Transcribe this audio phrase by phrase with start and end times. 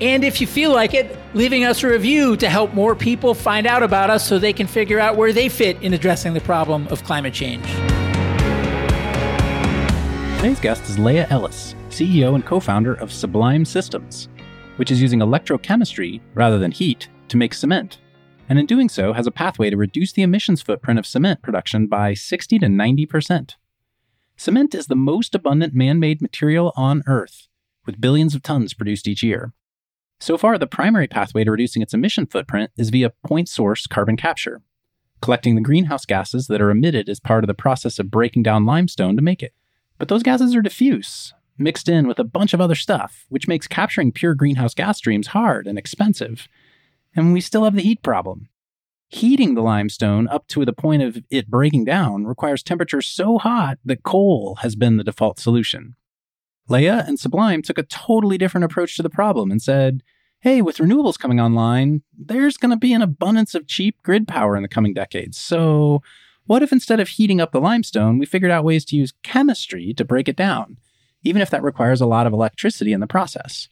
[0.00, 3.66] and if you feel like it, leaving us a review to help more people find
[3.66, 6.86] out about us so they can figure out where they fit in addressing the problem
[6.88, 7.66] of climate change.
[10.36, 14.28] Today's guest is Leah Ellis, CEO and co founder of Sublime Systems,
[14.76, 17.98] which is using electrochemistry rather than heat to make cement.
[18.48, 21.88] And in doing so, has a pathway to reduce the emissions footprint of cement production
[21.88, 23.56] by 60 to 90%.
[24.36, 27.48] Cement is the most abundant man made material on Earth,
[27.84, 29.52] with billions of tons produced each year.
[30.20, 34.16] So far, the primary pathway to reducing its emission footprint is via point source carbon
[34.16, 34.62] capture,
[35.22, 38.66] collecting the greenhouse gases that are emitted as part of the process of breaking down
[38.66, 39.54] limestone to make it.
[39.96, 43.68] But those gases are diffuse, mixed in with a bunch of other stuff, which makes
[43.68, 46.48] capturing pure greenhouse gas streams hard and expensive.
[47.14, 48.48] And we still have the heat problem.
[49.08, 53.78] Heating the limestone up to the point of it breaking down requires temperatures so hot
[53.84, 55.94] that coal has been the default solution.
[56.68, 60.02] Leah and Sublime took a totally different approach to the problem and said,
[60.40, 64.56] hey, with renewables coming online, there's going to be an abundance of cheap grid power
[64.56, 65.38] in the coming decades.
[65.38, 66.02] So,
[66.46, 69.92] what if instead of heating up the limestone, we figured out ways to use chemistry
[69.94, 70.78] to break it down,
[71.22, 73.68] even if that requires a lot of electricity in the process?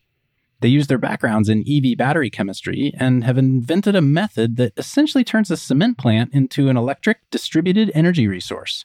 [0.60, 5.25] They use their backgrounds in EV battery chemistry and have invented a method that essentially
[5.25, 8.84] turns a cement plant into an electric distributed energy resource.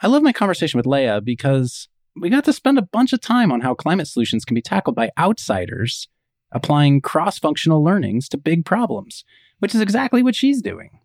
[0.00, 1.88] I love my conversation with Leah because
[2.20, 4.96] we got to spend a bunch of time on how climate solutions can be tackled
[4.96, 6.08] by outsiders
[6.52, 9.24] applying cross functional learnings to big problems,
[9.58, 11.00] which is exactly what she's doing.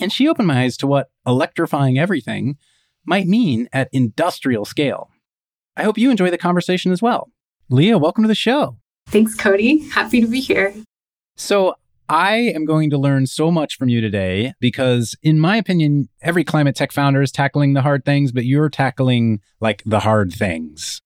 [0.00, 2.56] And she opened my eyes to what electrifying everything
[3.04, 5.10] might mean at industrial scale.
[5.76, 7.30] I hope you enjoy the conversation as well.
[7.68, 8.76] Leah, welcome to the show.
[9.08, 9.88] Thanks, Cody.
[9.88, 10.74] Happy to be here.
[11.36, 11.76] So,
[12.08, 16.42] I am going to learn so much from you today because, in my opinion, every
[16.42, 21.02] climate tech founder is tackling the hard things, but you're tackling like the hard things.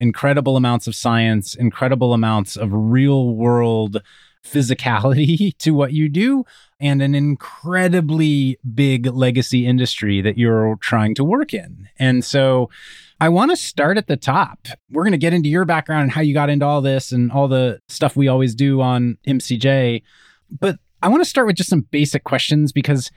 [0.00, 4.00] Incredible amounts of science, incredible amounts of real world
[4.42, 6.44] physicality to what you do,
[6.80, 11.88] and an incredibly big legacy industry that you're trying to work in.
[11.98, 12.70] And so,
[13.18, 14.68] I want to start at the top.
[14.90, 17.32] We're going to get into your background and how you got into all this and
[17.32, 20.02] all the stuff we always do on MCJ.
[20.50, 23.10] But I want to start with just some basic questions because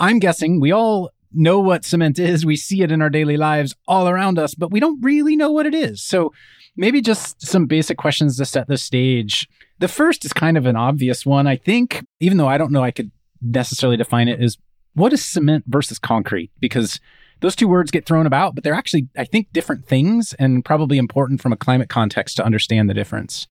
[0.00, 2.46] I'm guessing we all know what cement is.
[2.46, 5.50] We see it in our daily lives all around us, but we don't really know
[5.50, 6.02] what it is.
[6.02, 6.32] So
[6.76, 9.46] maybe just some basic questions to set the stage.
[9.78, 12.82] The first is kind of an obvious one, I think, even though I don't know
[12.82, 13.10] I could
[13.42, 14.56] necessarily define it, is
[14.94, 16.50] what is cement versus concrete?
[16.60, 16.98] Because
[17.40, 20.98] those two words get thrown about, but they're actually, I think, different things and probably
[20.98, 23.46] important from a climate context to understand the difference.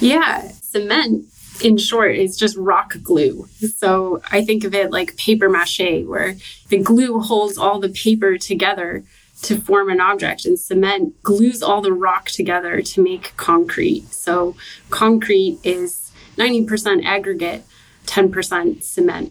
[0.00, 1.26] Yeah, cement,
[1.62, 3.46] in short, is just rock glue.
[3.76, 6.36] So I think of it like paper mache, where
[6.68, 9.04] the glue holds all the paper together
[9.42, 14.12] to form an object, and cement glues all the rock together to make concrete.
[14.12, 14.54] So
[14.90, 17.64] concrete is 90% aggregate,
[18.06, 19.30] 10% cement.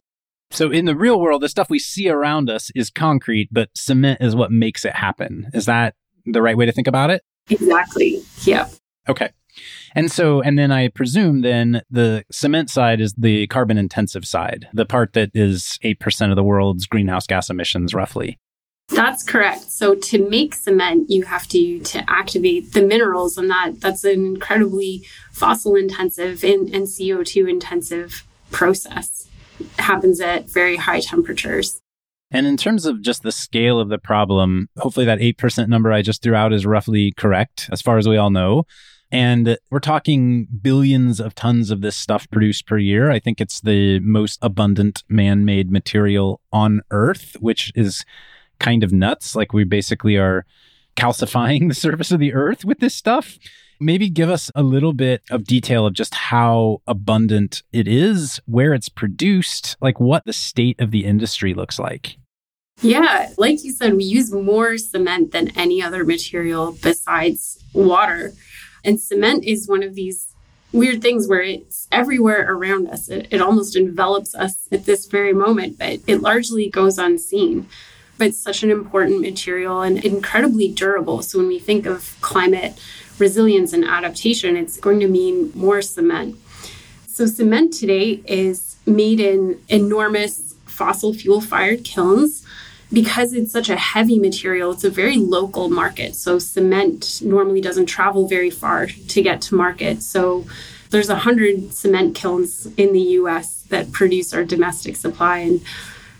[0.52, 4.20] So in the real world, the stuff we see around us is concrete, but cement
[4.20, 5.50] is what makes it happen.
[5.54, 5.94] Is that
[6.26, 7.22] the right way to think about it?
[7.50, 8.24] Exactly.
[8.42, 8.68] Yeah.
[9.08, 9.30] Okay.
[9.96, 14.68] And so, and then I presume then the cement side is the carbon intensive side,
[14.74, 18.40] the part that is 8% of the world's greenhouse gas emissions roughly.
[18.90, 19.70] That's correct.
[19.70, 24.26] So to make cement, you have to to activate the minerals, and that that's an
[24.26, 29.28] incredibly fossil intensive and, and CO2 intensive process.
[29.60, 31.80] It happens at very high temperatures.
[32.32, 36.02] And in terms of just the scale of the problem, hopefully that 8% number I
[36.02, 38.66] just threw out is roughly correct, as far as we all know.
[39.12, 43.10] And we're talking billions of tons of this stuff produced per year.
[43.10, 48.06] I think it's the most abundant man made material on Earth, which is
[48.60, 49.36] kind of nuts.
[49.36, 50.46] Like we basically are
[50.96, 53.40] calcifying the surface of the Earth with this stuff.
[53.82, 58.74] Maybe give us a little bit of detail of just how abundant it is, where
[58.74, 62.18] it's produced, like what the state of the industry looks like.
[62.82, 68.34] Yeah, like you said, we use more cement than any other material besides water.
[68.84, 70.34] And cement is one of these
[70.72, 73.10] weird things where it's everywhere around us.
[73.10, 77.68] It, it almost envelops us at this very moment, but it largely goes unseen.
[78.18, 81.22] But it's such an important material and incredibly durable.
[81.22, 82.80] So when we think of climate
[83.18, 86.38] resilience and adaptation, it's going to mean more cement.
[87.08, 92.46] So, cement today is made in enormous fossil fuel fired kilns.
[92.92, 96.16] Because it's such a heavy material, it's a very local market.
[96.16, 100.02] So, cement normally doesn't travel very far to get to market.
[100.02, 100.46] So,
[100.90, 105.40] there's 100 cement kilns in the US that produce our domestic supply.
[105.40, 105.62] And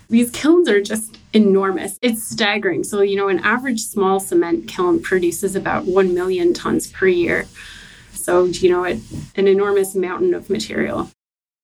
[0.08, 1.98] these kilns are just enormous.
[2.02, 2.84] It's staggering.
[2.84, 7.46] So, you know, an average small cement kiln produces about 1 million tons per year.
[8.12, 9.00] So, you know, it,
[9.36, 11.10] an enormous mountain of material.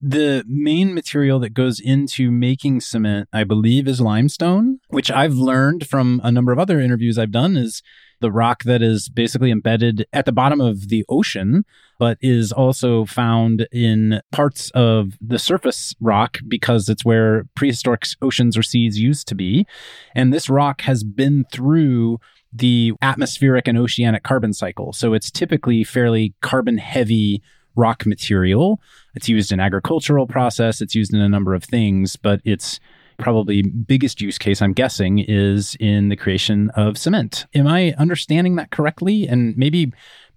[0.09, 5.89] The main material that goes into making cement, I believe, is limestone, which I've learned
[5.89, 7.83] from a number of other interviews I've done is
[8.21, 11.65] the rock that is basically embedded at the bottom of the ocean,
[11.99, 18.57] but is also found in parts of the surface rock because it's where prehistoric oceans
[18.57, 19.67] or seas used to be.
[20.15, 22.21] And this rock has been through
[22.53, 24.93] the atmospheric and oceanic carbon cycle.
[24.93, 27.43] So it's typically fairly carbon heavy
[27.77, 28.81] rock material.
[29.15, 32.81] It's used in agricultural process, it's used in a number of things, but it's
[33.19, 37.47] probably biggest use case I'm guessing is in the creation of cement.
[37.55, 39.27] Am I understanding that correctly?
[39.27, 39.93] And maybe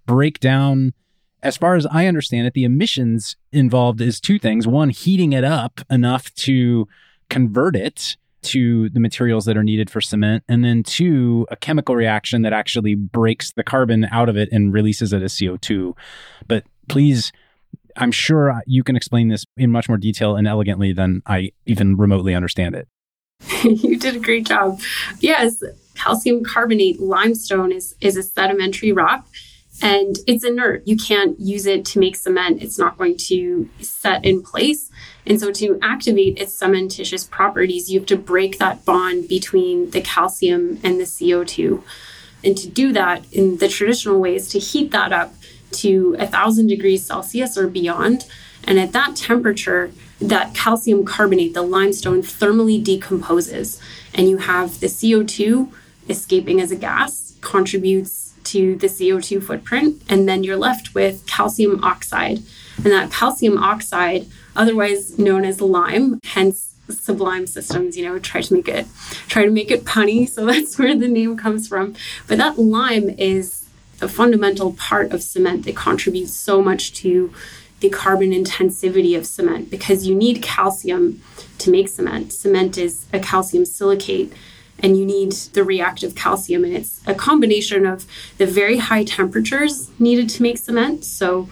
[0.06, 0.94] break down
[1.42, 4.66] as far as I understand it, the emissions involved is two things.
[4.66, 6.86] One, heating it up enough to
[7.28, 10.44] convert it to the materials that are needed for cement.
[10.48, 14.72] And then two, a chemical reaction that actually breaks the carbon out of it and
[14.72, 15.96] releases it as CO2.
[16.46, 17.32] But please
[17.96, 21.96] I'm sure you can explain this in much more detail and elegantly than I even
[21.96, 22.88] remotely understand it.
[23.64, 24.80] you did a great job.
[25.20, 25.62] Yes,
[25.94, 29.26] calcium carbonate limestone is, is a sedimentary rock
[29.82, 30.86] and it's inert.
[30.86, 32.62] You can't use it to make cement.
[32.62, 34.90] It's not going to set in place.
[35.26, 40.00] And so to activate its cementitious properties, you have to break that bond between the
[40.00, 41.82] calcium and the CO2.
[42.44, 45.34] And to do that in the traditional way is to heat that up
[45.72, 48.26] to 1,000 degrees Celsius or beyond.
[48.64, 49.90] And at that temperature,
[50.20, 53.80] that calcium carbonate, the limestone, thermally decomposes.
[54.14, 55.72] And you have the CO2
[56.08, 60.02] escaping as a gas, contributes to the CO2 footprint.
[60.08, 62.42] And then you're left with calcium oxide.
[62.76, 64.26] And that calcium oxide,
[64.56, 68.86] otherwise known as lime, hence sublime systems you know try to make it
[69.28, 71.94] try to make it punny so that's where the name comes from
[72.26, 73.59] but that lime is
[74.00, 77.32] a fundamental part of cement that contributes so much to
[77.80, 81.22] the carbon intensivity of cement because you need calcium
[81.58, 82.32] to make cement.
[82.32, 84.32] Cement is a calcium silicate
[84.82, 88.06] and you need the reactive calcium and it's a combination of
[88.38, 91.48] the very high temperatures needed to make cement so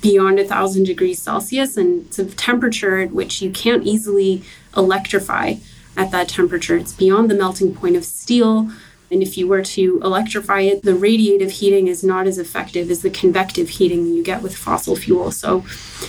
[0.00, 4.42] beyond a thousand degrees celsius and it's a temperature at which you can't easily
[4.76, 5.54] electrify
[5.96, 8.70] at that temperature it's beyond the melting point of steel
[9.10, 13.02] and if you were to electrify it, the radiative heating is not as effective as
[13.02, 15.32] the convective heating you get with fossil fuel.
[15.32, 15.64] So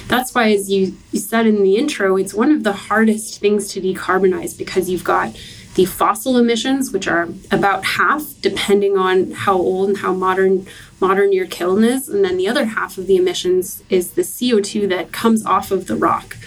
[0.07, 3.69] that's why, as you, you said in the intro, it's one of the hardest things
[3.69, 5.35] to decarbonize because you've got
[5.75, 10.67] the fossil emissions, which are about half, depending on how old and how modern
[10.99, 14.87] modern your kiln is, and then the other half of the emissions is the CO2
[14.89, 16.37] that comes off of the rock.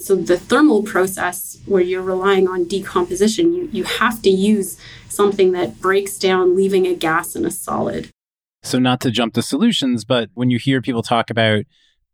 [0.00, 4.78] So the thermal process, where you're relying on decomposition, you, you have to use
[5.10, 8.08] something that breaks down, leaving a gas and a solid.
[8.62, 11.64] So, not to jump to solutions, but when you hear people talk about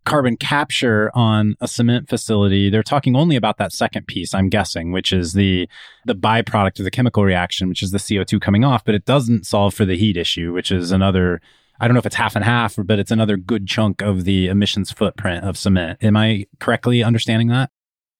[0.04, 4.90] carbon capture on a cement facility, they're talking only about that second piece, I'm guessing,
[4.90, 5.68] which is the
[6.04, 9.46] the byproduct of the chemical reaction, which is the CO2 coming off, but it doesn't
[9.46, 11.40] solve for the heat issue, which is another
[11.78, 14.48] I don't know if it's half and half, but it's another good chunk of the
[14.48, 16.02] emissions footprint of cement.
[16.02, 17.70] Am I correctly understanding that?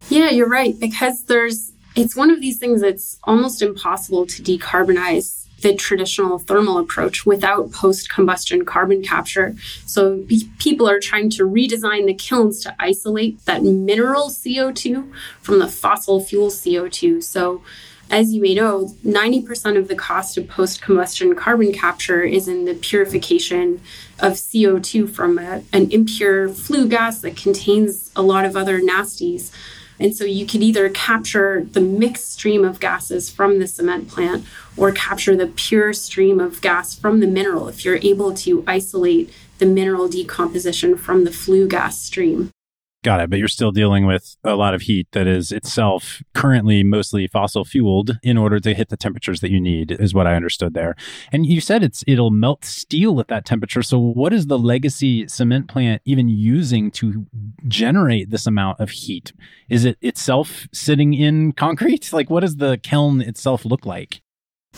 [0.09, 0.79] Yeah, you're right.
[0.79, 6.79] Because there's it's one of these things that's almost impossible to decarbonize the traditional thermal
[6.79, 9.55] approach without post combustion carbon capture.
[9.87, 10.25] So
[10.59, 15.11] people are trying to redesign the kilns to isolate that mineral CO2
[15.41, 17.23] from the fossil fuel CO2.
[17.23, 17.63] So
[18.11, 22.65] as you may know, 90% of the cost of post combustion carbon capture is in
[22.65, 23.81] the purification
[24.21, 29.51] of CO2 from a, an impure flue gas that contains a lot of other nasties.
[29.99, 34.45] And so you could either capture the mixed stream of gases from the cement plant
[34.77, 39.33] or capture the pure stream of gas from the mineral if you're able to isolate
[39.59, 42.51] the mineral decomposition from the flue gas stream.
[43.07, 43.31] Got it.
[43.31, 47.65] But you're still dealing with a lot of heat that is itself currently mostly fossil
[47.65, 50.97] fueled in order to hit the temperatures that you need, is what I understood there.
[51.31, 53.85] And you said it's it'll melt steel at that temperature.
[53.85, 57.27] So what is the legacy cement plant even using to
[57.69, 59.33] generate this amount of heat?
[59.69, 62.11] Is it itself sitting in concrete?
[62.17, 64.21] Like what does the kiln itself look like?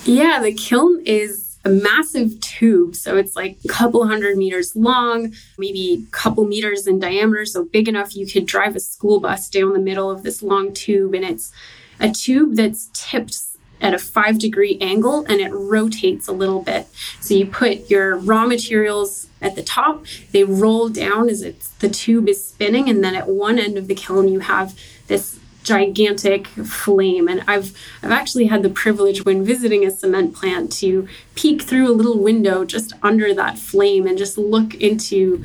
[0.04, 2.96] Yeah, the kiln is a massive tube.
[2.96, 7.44] So it's like a couple hundred meters long, maybe a couple meters in diameter.
[7.44, 10.72] So big enough you could drive a school bus down the middle of this long
[10.72, 11.14] tube.
[11.14, 11.52] And it's
[12.00, 13.38] a tube that's tipped
[13.80, 16.87] at a five degree angle and it rotates a little bit.
[17.20, 21.88] So you put your raw materials at the top, they roll down as it's the
[21.88, 26.46] tube is spinning, and then at one end of the kiln you have this gigantic
[26.46, 31.60] flame and I've I've actually had the privilege when visiting a cement plant to peek
[31.62, 35.44] through a little window just under that flame and just look into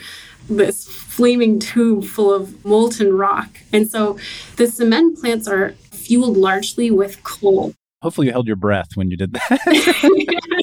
[0.49, 3.59] this flaming tube full of molten rock.
[3.71, 4.17] And so
[4.55, 7.73] the cement plants are fueled largely with coal.
[8.01, 9.59] Hopefully, you held your breath when you did that.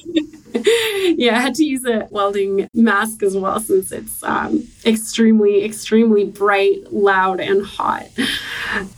[1.17, 6.25] yeah, I had to use a welding mask as well since it's um, extremely, extremely
[6.25, 8.07] bright, loud, and hot.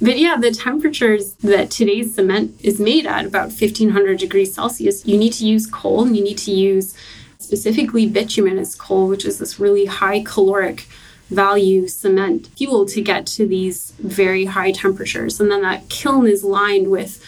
[0.01, 5.17] But yeah, the temperatures that today's cement is made at, about 1500 degrees Celsius, you
[5.17, 6.95] need to use coal and you need to use
[7.39, 10.87] specifically bituminous coal, which is this really high caloric
[11.29, 15.39] value cement fuel to get to these very high temperatures.
[15.39, 17.23] And then that kiln is lined with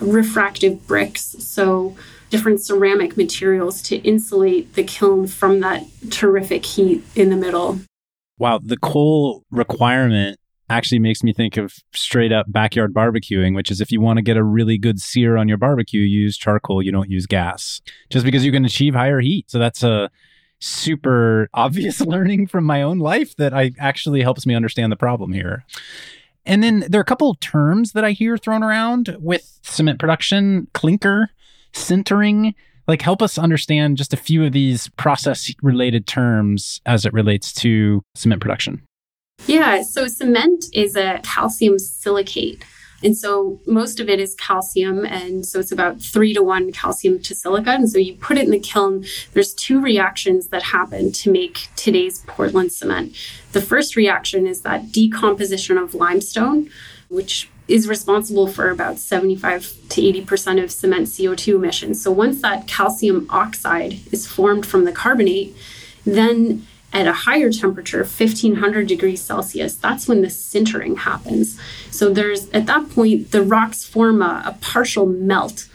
[0.00, 1.36] refractive bricks.
[1.38, 1.96] So
[2.30, 7.80] different ceramic materials to insulate the kiln from that terrific heat in the middle.
[8.38, 10.38] Wow, the coal requirement
[10.70, 14.22] actually makes me think of straight up backyard barbecuing, which is if you want to
[14.22, 18.24] get a really good sear on your barbecue, use charcoal, you don't use gas, just
[18.24, 19.50] because you can achieve higher heat.
[19.50, 20.10] So that's a
[20.60, 25.32] super obvious learning from my own life that I actually helps me understand the problem
[25.32, 25.64] here.
[26.46, 30.68] And then there are a couple terms that I hear thrown around with cement production,
[30.72, 31.30] clinker,
[31.72, 32.54] sintering
[32.88, 37.52] like help us understand just a few of these process related terms as it relates
[37.52, 38.82] to cement production
[39.46, 42.64] yeah so cement is a calcium silicate
[43.02, 45.04] and so most of it is calcium.
[45.04, 47.70] And so it's about three to one calcium to silica.
[47.70, 49.04] And so you put it in the kiln.
[49.32, 53.16] There's two reactions that happen to make today's Portland cement.
[53.52, 56.70] The first reaction is that decomposition of limestone,
[57.08, 62.02] which is responsible for about 75 to 80% of cement CO2 emissions.
[62.02, 65.54] So once that calcium oxide is formed from the carbonate,
[66.04, 71.60] then at a higher temperature, 1500 degrees Celsius, that's when the sintering happens.
[71.90, 75.68] So there's at that point, the rocks form a, a partial melt.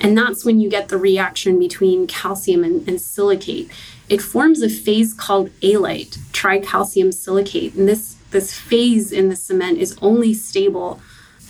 [0.00, 3.70] And that's when you get the reaction between calcium and, and silicate.
[4.08, 7.74] It forms a phase called alite, tricalcium silicate.
[7.74, 11.00] And this, this phase in the cement is only stable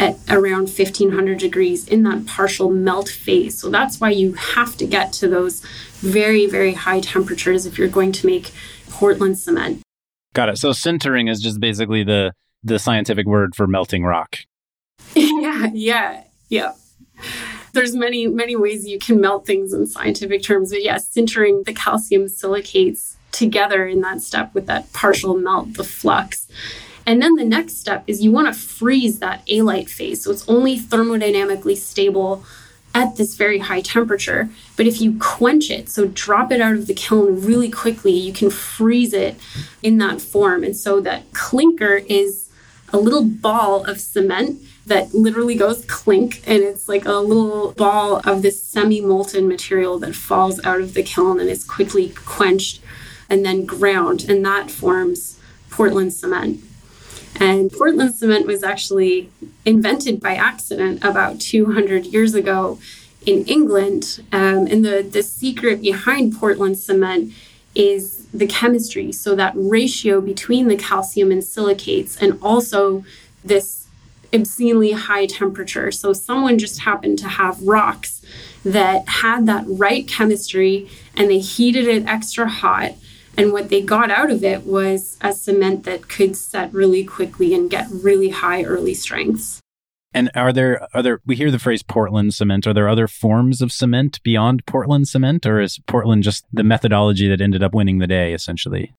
[0.00, 3.58] at around 1500 degrees in that partial melt phase.
[3.58, 5.60] So that's why you have to get to those
[6.00, 8.50] very, very high temperatures if you're going to make
[8.88, 9.82] Portland cement.
[10.32, 10.58] Got it.
[10.58, 14.36] So sintering is just basically the the scientific word for melting rock.
[15.14, 16.72] yeah, yeah, yeah.
[17.72, 21.64] There's many, many ways you can melt things in scientific terms, but yes, yeah, sintering
[21.64, 26.48] the calcium silicates together in that step with that partial melt, the flux.
[27.06, 30.22] And then the next step is you want to freeze that alite phase.
[30.22, 32.44] So it's only thermodynamically stable
[32.94, 34.48] at this very high temperature.
[34.76, 38.32] But if you quench it, so drop it out of the kiln really quickly, you
[38.32, 39.36] can freeze it
[39.82, 40.64] in that form.
[40.64, 42.48] And so that clinker is
[42.92, 48.16] a little ball of cement that literally goes clink and it's like a little ball
[48.24, 52.80] of this semi-molten material that falls out of the kiln and is quickly quenched
[53.28, 55.38] and then ground and that forms
[55.70, 56.60] Portland cement.
[57.36, 59.30] And Portland cement was actually
[59.64, 62.78] invented by accident about 200 years ago
[63.24, 64.22] in England.
[64.32, 67.32] Um, and the, the secret behind Portland cement
[67.74, 69.12] is the chemistry.
[69.12, 73.04] So, that ratio between the calcium and silicates, and also
[73.44, 73.86] this
[74.32, 75.92] obscenely high temperature.
[75.92, 78.20] So, someone just happened to have rocks
[78.64, 82.92] that had that right chemistry and they heated it extra hot
[83.36, 87.54] and what they got out of it was a cement that could set really quickly
[87.54, 89.60] and get really high early strengths.
[90.12, 92.66] And are there other, we hear the phrase Portland cement.
[92.66, 97.28] Are there other forms of cement beyond Portland cement, or is Portland just the methodology
[97.28, 98.92] that ended up winning the day essentially?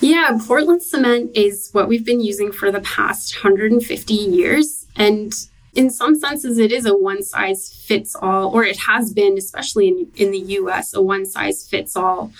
[0.00, 4.86] Yeah, Portland cement is what we've been using for the past 150 years.
[4.96, 5.32] And
[5.74, 9.88] in some senses, it is a one size fits all, or it has been, especially
[9.88, 12.32] in, in the US, a one size fits all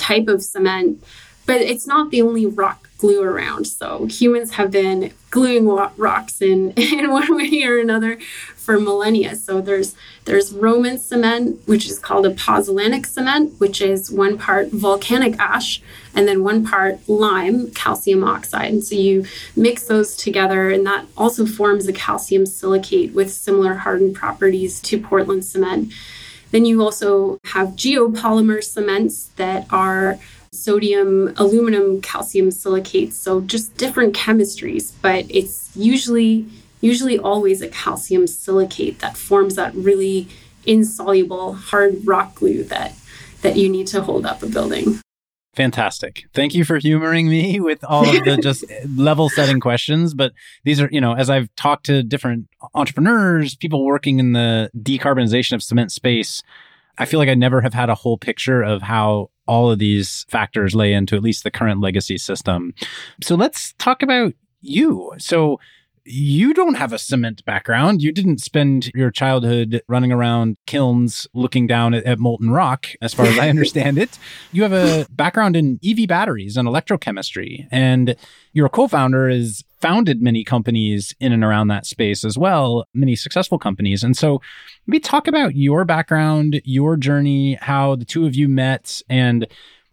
[0.00, 1.02] type of cement,
[1.46, 3.66] but it's not the only rock glue around.
[3.66, 8.18] So humans have been gluing rocks in, in one way or another
[8.56, 9.34] for millennia.
[9.36, 9.94] So there's
[10.26, 15.82] there's Roman cement, which is called a pozzolanic cement, which is one part volcanic ash
[16.14, 18.70] and then one part lime, calcium oxide.
[18.70, 19.24] And so you
[19.56, 25.00] mix those together, and that also forms a calcium silicate with similar hardened properties to
[25.00, 25.92] Portland cement.
[26.50, 30.18] Then you also have geopolymer cements that are
[30.52, 33.16] sodium, aluminum, calcium silicates.
[33.16, 36.46] So just different chemistries, but it's usually
[36.80, 40.28] usually always a calcium silicate that forms that really
[40.66, 42.94] insoluble hard rock glue that
[43.42, 45.00] that you need to hold up a building.
[45.54, 46.26] Fantastic.
[46.32, 48.64] Thank you for humoring me with all of the just
[48.96, 50.14] level setting questions.
[50.14, 50.32] But
[50.64, 55.54] these are, you know, as I've talked to different entrepreneurs, people working in the decarbonization
[55.54, 56.42] of cement space,
[56.98, 60.24] I feel like I never have had a whole picture of how all of these
[60.28, 62.72] factors lay into at least the current legacy system.
[63.20, 65.12] So let's talk about you.
[65.18, 65.58] So
[66.04, 68.02] you don't have a cement background.
[68.02, 73.14] You didn't spend your childhood running around kilns looking down at, at, molten rock, as
[73.14, 74.18] far as I understand it.
[74.52, 77.66] You have a background in EV batteries and electrochemistry.
[77.70, 78.16] And
[78.52, 83.16] your co founder has founded many companies in and around that space as well, many
[83.16, 84.04] successful companies.
[84.04, 84.40] And so
[84.86, 89.46] maybe talk about your background, your journey, how the two of you met, and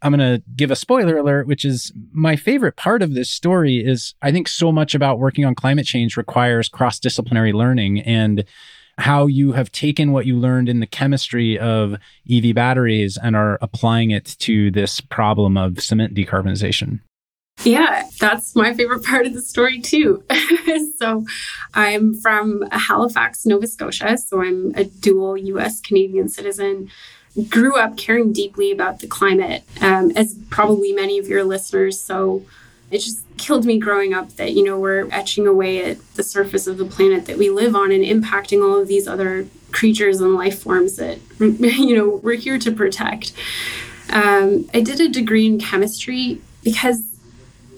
[0.08, 3.86] I'm going to give a spoiler alert, which is my favorite part of this story
[3.86, 8.46] is I think so much about working on climate change requires cross disciplinary learning and
[8.98, 11.98] how you have taken what you learned in the chemistry of
[12.32, 17.02] EV batteries and are applying it to this problem of cement decarbonization.
[17.64, 20.24] Yeah, that's my favorite part of the story too.
[21.00, 21.26] so,
[21.74, 24.18] I'm from Halifax, Nova Scotia.
[24.18, 26.90] So, I'm a dual US Canadian citizen
[27.50, 32.00] grew up caring deeply about the climate, um, as probably many of your listeners.
[32.00, 32.44] So
[32.90, 36.68] it just killed me growing up that, you know, we're etching away at the surface
[36.68, 40.34] of the planet that we live on and impacting all of these other creatures and
[40.34, 43.34] life forms that, you know, we're here to protect.
[44.10, 47.04] Um, I did a degree in chemistry because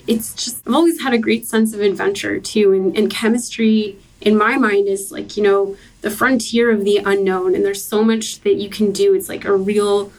[0.07, 2.71] it's just, I've always had a great sense of adventure too.
[2.73, 7.55] And, and chemistry, in my mind, is like, you know, the frontier of the unknown
[7.55, 10.11] and there's so much that you can do it's like a real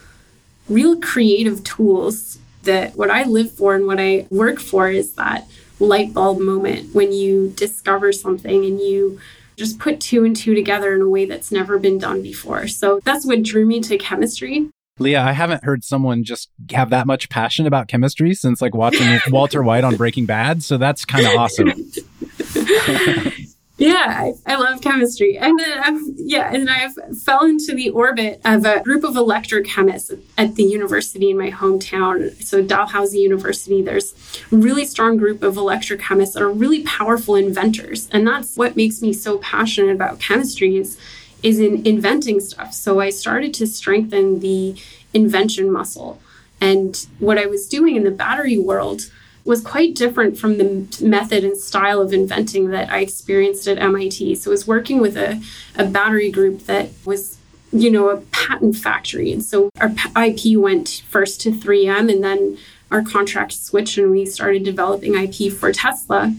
[0.69, 5.47] real creative tools that what i live for and what i work for is that
[5.79, 9.19] light bulb moment when you discover something and you
[9.57, 13.01] just put two and two together in a way that's never been done before so
[13.05, 17.31] that's what drew me to chemistry Leah, I haven't heard someone just have that much
[17.31, 20.63] passion about chemistry since like watching Walter White on Breaking Bad.
[20.63, 21.69] So that's kind of awesome.
[23.81, 25.39] Yeah, I, I, love chemistry.
[25.39, 30.21] And then, I've, yeah, and I fell into the orbit of a group of electrochemists
[30.37, 32.43] at the university in my hometown.
[32.45, 34.13] So, Dalhousie University, there's
[34.53, 38.07] a really strong group of electrochemists that are really powerful inventors.
[38.13, 40.99] And that's what makes me so passionate about chemistry is,
[41.43, 42.75] is in inventing stuff.
[42.75, 44.77] So, I started to strengthen the
[45.15, 46.21] invention muscle.
[46.61, 49.11] And what I was doing in the battery world
[49.45, 54.35] was quite different from the method and style of inventing that I experienced at MIT.
[54.37, 55.43] So I was working with a,
[55.77, 57.39] a battery group that was
[57.73, 59.33] you know, a patent factory.
[59.33, 59.93] And so our
[60.25, 62.59] IP went first to 3M and then
[62.91, 66.35] our contract switched and we started developing IP for Tesla.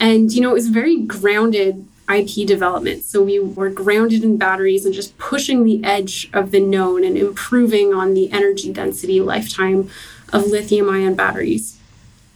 [0.00, 3.04] And, you know, it was very grounded IP development.
[3.04, 7.16] So we were grounded in batteries and just pushing the edge of the known and
[7.16, 9.88] improving on the energy density lifetime
[10.32, 11.78] of lithium ion batteries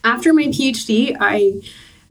[0.08, 1.60] after my PhD, I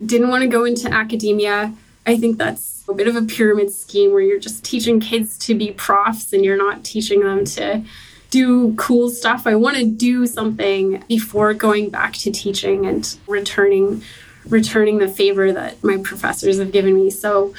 [0.06, 1.74] didn't want to go into academia.
[2.06, 5.56] I think that's a bit of a pyramid scheme where you're just teaching kids to
[5.56, 7.84] be profs and you're not teaching them to
[8.30, 9.48] do cool stuff.
[9.48, 14.04] I want to do something before going back to teaching and returning
[14.48, 17.10] returning the favor that my professors have given me.
[17.10, 17.54] So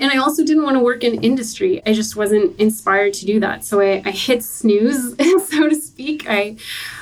[0.00, 1.80] and I also didn't want to work in industry.
[1.86, 3.64] I just wasn't inspired to do that.
[3.64, 5.14] So I, I hit snooze,
[5.48, 6.26] so to speak.
[6.28, 6.56] I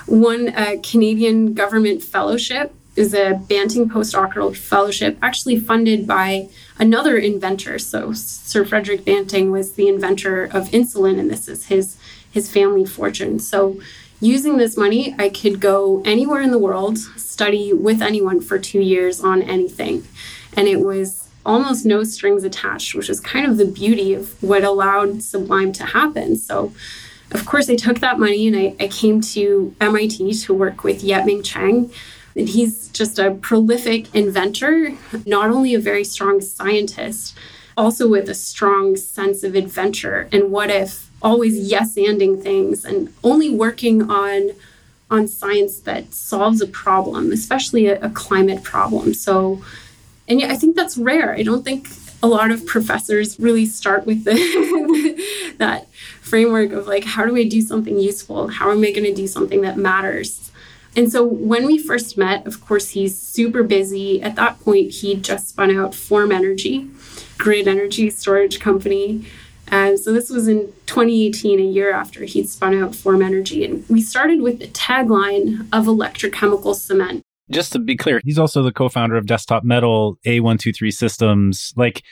[0.06, 2.74] won a Canadian government fellowship.
[2.96, 7.78] Was a Banting postdoctoral fellowship, actually funded by another inventor.
[7.78, 11.96] So Sir Frederick Banting was the inventor of insulin, and this is his
[12.30, 13.38] his family fortune.
[13.38, 13.80] So
[14.20, 18.80] using this money, I could go anywhere in the world, study with anyone for two
[18.80, 20.06] years on anything.
[20.56, 24.64] And it was almost no strings attached, which was kind of the beauty of what
[24.64, 26.36] allowed Sublime to happen.
[26.36, 26.72] So,
[27.32, 31.02] of course, I took that money and I, I came to MIT to work with
[31.02, 31.90] Yet-Ming Chiang.
[32.34, 34.92] And he's just a prolific inventor,
[35.26, 37.36] not only a very strong scientist,
[37.76, 43.12] also with a strong sense of adventure and what if, always yes anding things and
[43.22, 44.50] only working on
[45.10, 49.12] on science that solves a problem, especially a, a climate problem.
[49.12, 49.62] So
[50.26, 51.34] and yeah, I think that's rare.
[51.34, 51.88] I don't think
[52.22, 55.90] a lot of professors really start with the, that
[56.20, 58.48] framework of like, how do I do something useful?
[58.48, 60.51] How am I going to do something that matters?
[60.94, 64.22] And so when we first met, of course, he's super busy.
[64.22, 66.90] At that point, he just spun out Form Energy,
[67.38, 69.24] grid energy storage company.
[69.68, 73.64] And so this was in 2018, a year after he'd spun out Form Energy.
[73.64, 77.22] And we started with the tagline of electrochemical cement.
[77.50, 81.72] Just to be clear, he's also the co founder of Desktop Metal, A123 Systems.
[81.74, 82.02] Like,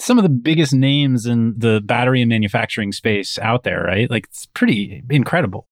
[0.00, 4.10] some of the biggest names in the battery and manufacturing space out there, right?
[4.10, 5.67] Like it's pretty incredible.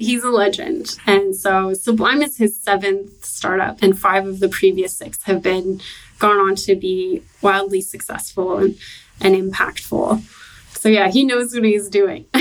[0.00, 0.98] He's a legend.
[1.06, 5.82] And so Sublime is his seventh startup, and five of the previous six have been
[6.18, 8.78] gone on to be wildly successful and,
[9.20, 10.22] and impactful.
[10.78, 12.24] So yeah, he knows what he's doing.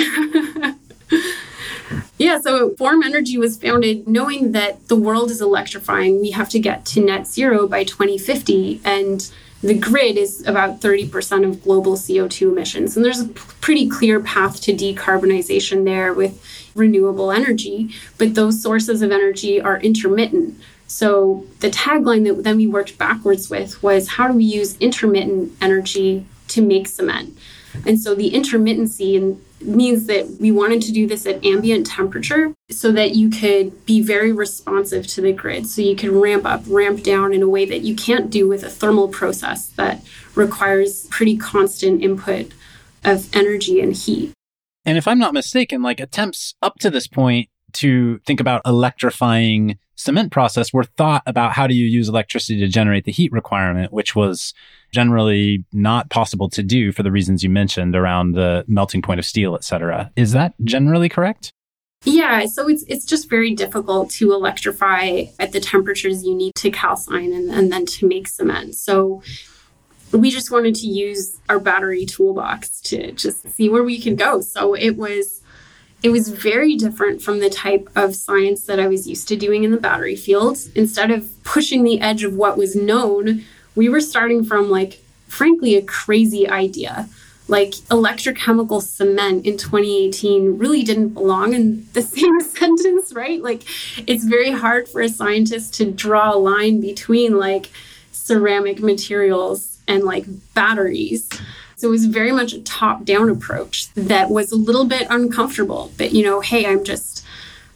[2.17, 6.21] yeah, so Form Energy was founded knowing that the world is electrifying.
[6.21, 9.29] We have to get to net zero by 2050 and
[9.61, 12.95] the grid is about 30% of global CO2 emissions.
[12.95, 16.41] And there's a pretty clear path to decarbonization there with
[16.79, 20.59] renewable energy, but those sources of energy are intermittent.
[20.87, 25.53] So the tagline that then we worked backwards with was how do we use intermittent
[25.61, 27.37] energy to make cement?
[27.85, 32.91] And so the intermittency means that we wanted to do this at ambient temperature so
[32.91, 35.67] that you could be very responsive to the grid.
[35.67, 38.63] So you can ramp up, ramp down in a way that you can't do with
[38.63, 40.01] a thermal process that
[40.33, 42.51] requires pretty constant input
[43.03, 44.33] of energy and heat.
[44.85, 49.77] And if I'm not mistaken, like attempts up to this point to think about electrifying
[49.95, 53.91] cement process were thought about how do you use electricity to generate the heat requirement,
[53.91, 54.53] which was
[54.93, 59.25] generally not possible to do for the reasons you mentioned around the melting point of
[59.25, 60.11] steel, et cetera.
[60.15, 61.51] Is that generally correct?
[62.05, 66.71] Yeah, so it's it's just very difficult to electrify at the temperatures you need to
[66.71, 68.75] calcine and, and then to make cement.
[68.75, 69.21] So
[70.11, 74.41] we just wanted to use our battery toolbox to just see where we could go.
[74.41, 75.41] So it was
[76.01, 79.65] it was very different from the type of science that I was used to doing
[79.65, 80.57] in the battery field.
[80.73, 83.43] Instead of pushing the edge of what was known,
[83.75, 87.09] we were starting from like, frankly, a crazy idea.
[87.49, 93.41] Like electrochemical cement in 2018 really didn't belong in the same sentence, right?
[93.41, 93.63] Like,
[94.07, 97.71] it's very hard for a scientist to draw a line between like
[98.11, 101.27] ceramic materials and like batteries.
[101.75, 105.91] So it was very much a top down approach that was a little bit uncomfortable.
[105.97, 107.25] But, you know, hey, I'm just.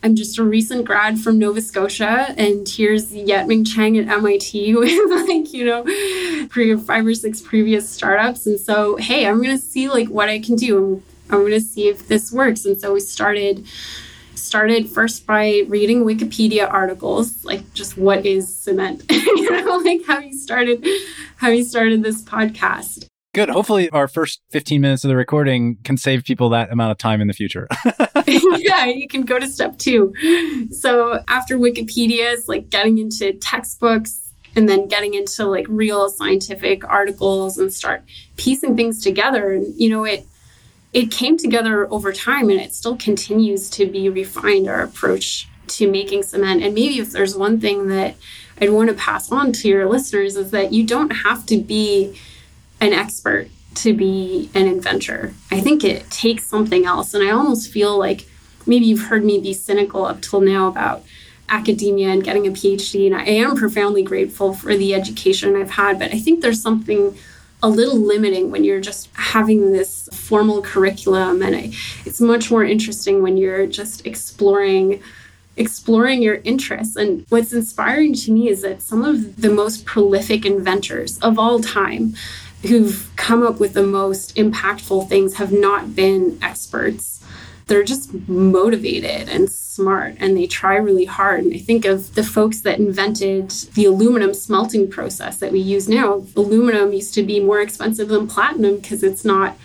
[0.05, 5.29] I'm just a recent grad from Nova Scotia, and here's Yet-Ming Chiang at MIT with
[5.29, 5.85] like, you know,
[6.79, 8.45] five or six previous startups.
[8.45, 10.77] And so, hey, I'm to see like what I can do.
[11.29, 12.65] I'm, I'm to see if this works.
[12.65, 13.65] And so we started
[14.53, 20.19] started first by reading Wikipedia articles, like just what is cement, you know, like how
[20.19, 20.85] you started,
[21.37, 23.07] how you started this podcast.
[23.33, 23.49] Good.
[23.49, 27.19] Hopefully, our first 15 minutes of the recording can save people that amount of time
[27.19, 27.67] in the future.
[28.27, 30.13] yeah, you can go to step two.
[30.69, 36.87] So, after Wikipedia, is like getting into textbooks and then getting into like real scientific
[36.87, 38.03] articles and start
[38.37, 39.51] piecing things together.
[39.53, 40.27] And, you know, it,
[40.93, 45.89] it came together over time and it still continues to be refined our approach to
[45.89, 46.61] making cement.
[46.61, 48.15] And maybe if there's one thing that
[48.61, 52.19] I'd want to pass on to your listeners is that you don't have to be
[52.79, 55.33] an expert to be an inventor.
[55.49, 57.13] I think it takes something else.
[57.15, 58.27] And I almost feel like
[58.67, 61.03] maybe you've heard me be cynical up till now about
[61.49, 63.07] academia and getting a PhD.
[63.07, 67.17] And I am profoundly grateful for the education I've had, but I think there's something
[67.63, 71.41] a little limiting when you're just having this formal curriculum.
[71.41, 71.71] And I,
[72.05, 75.01] it's much more interesting when you're just exploring
[75.55, 76.95] exploring your interests.
[76.95, 81.59] And what's inspiring to me is that some of the most prolific inventors of all
[81.59, 82.15] time
[82.63, 87.12] who've come up with the most impactful things have not been experts.
[87.67, 91.43] They're just motivated and smart and they try really hard.
[91.43, 95.87] And I think of the folks that invented the aluminum smelting process that we use
[95.87, 96.25] now.
[96.35, 99.57] Aluminum used to be more expensive than platinum because it's not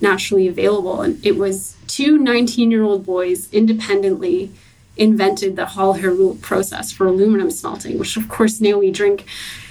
[0.00, 1.02] naturally available.
[1.02, 4.52] And it was two 19 year old boys independently
[4.96, 9.24] invented the Hall Héroult process for aluminum smelting, which of course now we drink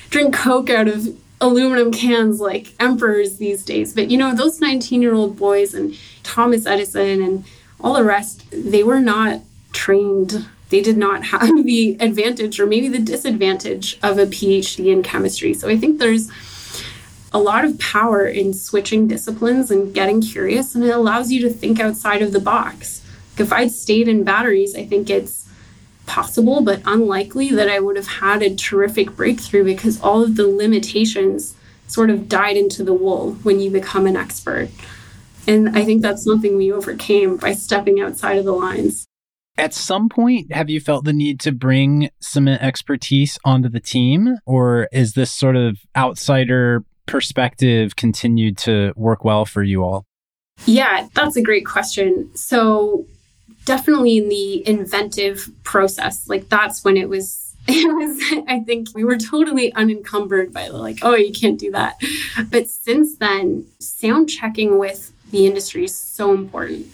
[0.09, 3.93] drink Coke out of aluminum cans like emperors these days.
[3.93, 7.45] But you know, those 19 year old boys and Thomas Edison and
[7.79, 9.41] all the rest, they were not
[9.73, 10.47] trained.
[10.69, 15.53] They did not have the advantage or maybe the disadvantage of a PhD in chemistry.
[15.53, 16.29] So I think there's
[17.31, 21.49] a lot of power in switching disciplines and getting curious, and it allows you to
[21.49, 23.03] think outside of the box.
[23.37, 25.47] If I'd stayed in batteries, I think it's
[26.05, 30.47] possible but unlikely that I would have had a terrific breakthrough because all of the
[30.47, 31.53] limitations
[31.85, 34.69] sort of dyed into the wool when you become an expert.
[35.47, 39.07] And I think that's something we overcame by stepping outside of the lines.
[39.57, 44.37] At some point, have you felt the need to bring cement expertise onto the team?
[44.45, 50.05] Or is this sort of outsider perspective continued to work well for you all?
[50.65, 52.29] Yeah, that's a great question.
[52.35, 53.07] So,
[53.65, 59.03] definitely in the inventive process, like that's when it was it was i think we
[59.03, 62.01] were totally unencumbered by the like oh you can't do that
[62.49, 66.93] but since then sound checking with the industry is so important.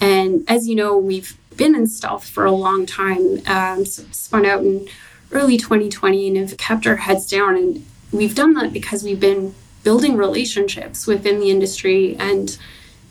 [0.00, 3.40] And as you know we've been in stealth for a long time.
[3.46, 4.88] Um, spun out in
[5.32, 7.56] early 2020 and have kept our heads down.
[7.56, 12.56] And we've done that because we've been building relationships within the industry and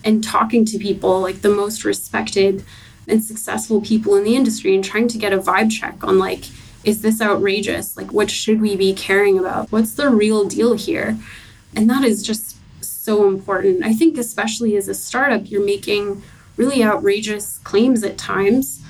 [0.05, 2.65] and talking to people like the most respected
[3.07, 6.45] and successful people in the industry and trying to get a vibe check on like
[6.83, 7.95] is this outrageous?
[7.95, 9.71] Like what should we be caring about?
[9.71, 11.17] What's the real deal here?
[11.75, 12.57] And that is just
[13.03, 13.83] so important.
[13.83, 16.23] I think especially as a startup you're making
[16.55, 18.81] really outrageous claims at times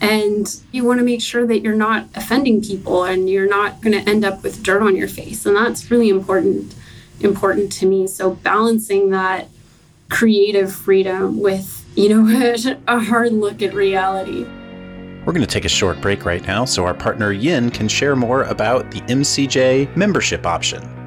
[0.00, 3.92] and you want to make sure that you're not offending people and you're not going
[3.92, 6.74] to end up with dirt on your face and that's really important
[7.20, 8.06] important to me.
[8.06, 9.48] So balancing that
[10.08, 14.44] creative freedom with you know a hard look at reality.
[15.26, 18.16] We're going to take a short break right now so our partner yin can share
[18.16, 20.97] more about the mcj membership option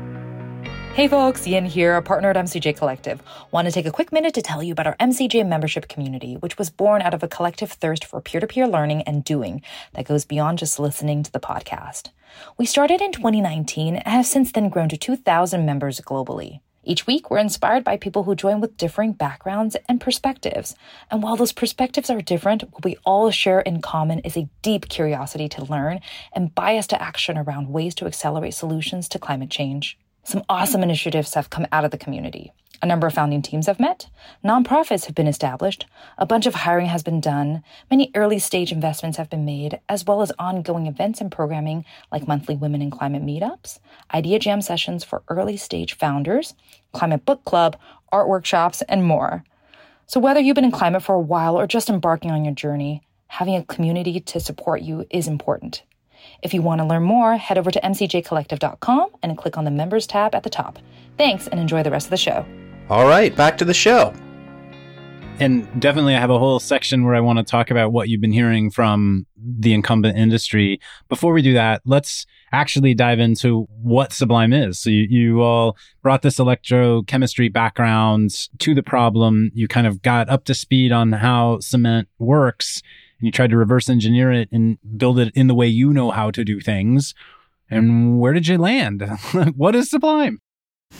[0.94, 3.24] Hey folks, Yin here, a partner at MCJ Collective.
[3.50, 6.58] Want to take a quick minute to tell you about our MCJ membership community, which
[6.58, 9.62] was born out of a collective thirst for peer to peer learning and doing
[9.94, 12.10] that goes beyond just listening to the podcast.
[12.58, 16.60] We started in 2019 and have since then grown to 2,000 members globally.
[16.84, 20.76] Each week, we're inspired by people who join with differing backgrounds and perspectives.
[21.10, 24.90] And while those perspectives are different, what we all share in common is a deep
[24.90, 26.02] curiosity to learn
[26.34, 29.98] and bias to action around ways to accelerate solutions to climate change.
[30.24, 32.54] Some awesome initiatives have come out of the community.
[32.84, 34.08] A number of founding teams have met,
[34.44, 35.86] nonprofits have been established,
[36.18, 40.06] a bunch of hiring has been done, many early stage investments have been made, as
[40.06, 43.80] well as ongoing events and programming like monthly women in climate meetups,
[44.14, 46.56] idea jam sessions for early stage founders,
[46.92, 47.78] climate book club,
[48.12, 49.44] art workshops, and more.
[50.08, 53.04] So, whether you've been in climate for a while or just embarking on your journey,
[53.28, 55.84] having a community to support you is important.
[56.42, 60.08] If you want to learn more, head over to mcjcollective.com and click on the members
[60.08, 60.80] tab at the top.
[61.18, 62.46] Thanks and enjoy the rest of the show.
[62.90, 64.14] All right, back to the show.
[65.40, 68.22] And definitely, I have a whole section where I want to talk about what you've
[68.22, 70.80] been hearing from the incumbent industry.
[71.10, 74.78] Before we do that, let's actually dive into what Sublime is.
[74.78, 79.52] So, you, you all brought this electrochemistry background to the problem.
[79.56, 82.84] You kind of got up to speed on how cement works
[83.22, 86.10] and you tried to reverse engineer it and build it in the way you know
[86.10, 87.14] how to do things.
[87.70, 89.02] And where did you land?
[89.56, 90.40] what is Sublime?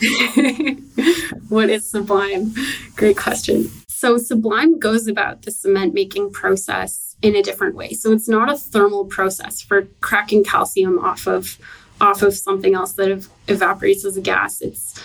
[1.48, 2.54] what is Sublime?
[2.96, 3.70] Great question.
[3.88, 7.92] So, Sublime goes about the cement making process in a different way.
[7.92, 11.58] So, it's not a thermal process for cracking calcium off of
[12.00, 14.60] off of something else that ev- evaporates as a gas.
[14.60, 15.00] It's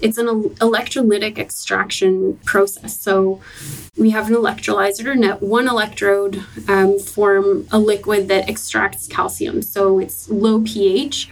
[0.00, 3.00] it's an electrolytic extraction process.
[3.00, 3.40] So
[3.96, 9.62] we have an electrolyzer and one electrode um, form a liquid that extracts calcium.
[9.62, 11.30] So it's low pH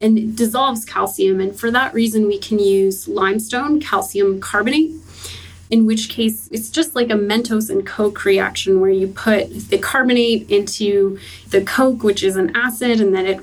[0.00, 1.40] and it dissolves calcium.
[1.40, 4.92] And for that reason, we can use limestone calcium carbonate
[5.70, 9.78] in which case it's just like a Mentos and Coke reaction where you put the
[9.78, 11.18] carbonate into
[11.50, 13.40] the Coke, which is an acid, and then it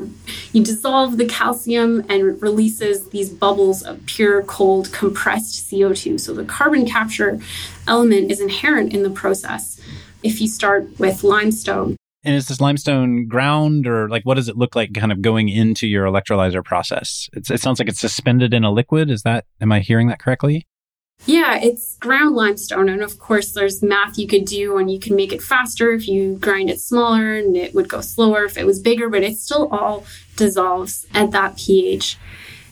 [0.53, 6.19] you dissolve the calcium and it releases these bubbles of pure, cold, compressed CO2.
[6.19, 7.39] So the carbon capture
[7.88, 9.79] element is inherent in the process
[10.21, 11.97] if you start with limestone.
[12.25, 15.49] And is this limestone ground or like what does it look like kind of going
[15.49, 17.29] into your electrolyzer process?
[17.33, 19.12] It's, it sounds like it's suspended in a liquid.
[19.12, 20.65] Is that, am I hearing that correctly?
[21.26, 22.89] Yeah, it's ground limestone.
[22.89, 26.08] And of course, there's math you could do and you can make it faster if
[26.08, 29.38] you grind it smaller and it would go slower if it was bigger, but it
[29.38, 32.17] still all dissolves at that pH.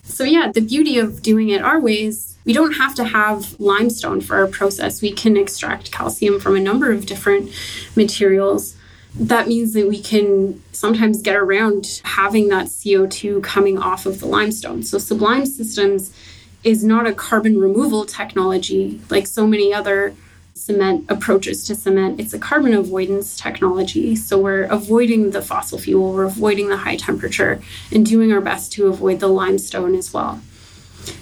[0.03, 3.57] So, yeah, the beauty of doing it our way is we don't have to have
[3.59, 5.01] limestone for our process.
[5.01, 7.51] We can extract calcium from a number of different
[7.95, 8.75] materials.
[9.15, 14.25] That means that we can sometimes get around having that CO2 coming off of the
[14.25, 14.83] limestone.
[14.83, 16.13] So, Sublime Systems
[16.63, 20.13] is not a carbon removal technology like so many other
[20.53, 22.19] cement approaches to cement.
[22.19, 24.15] It's a carbon avoidance technology.
[24.15, 28.71] So we're avoiding the fossil fuel, we're avoiding the high temperature, and doing our best
[28.73, 30.39] to avoid the limestone as well.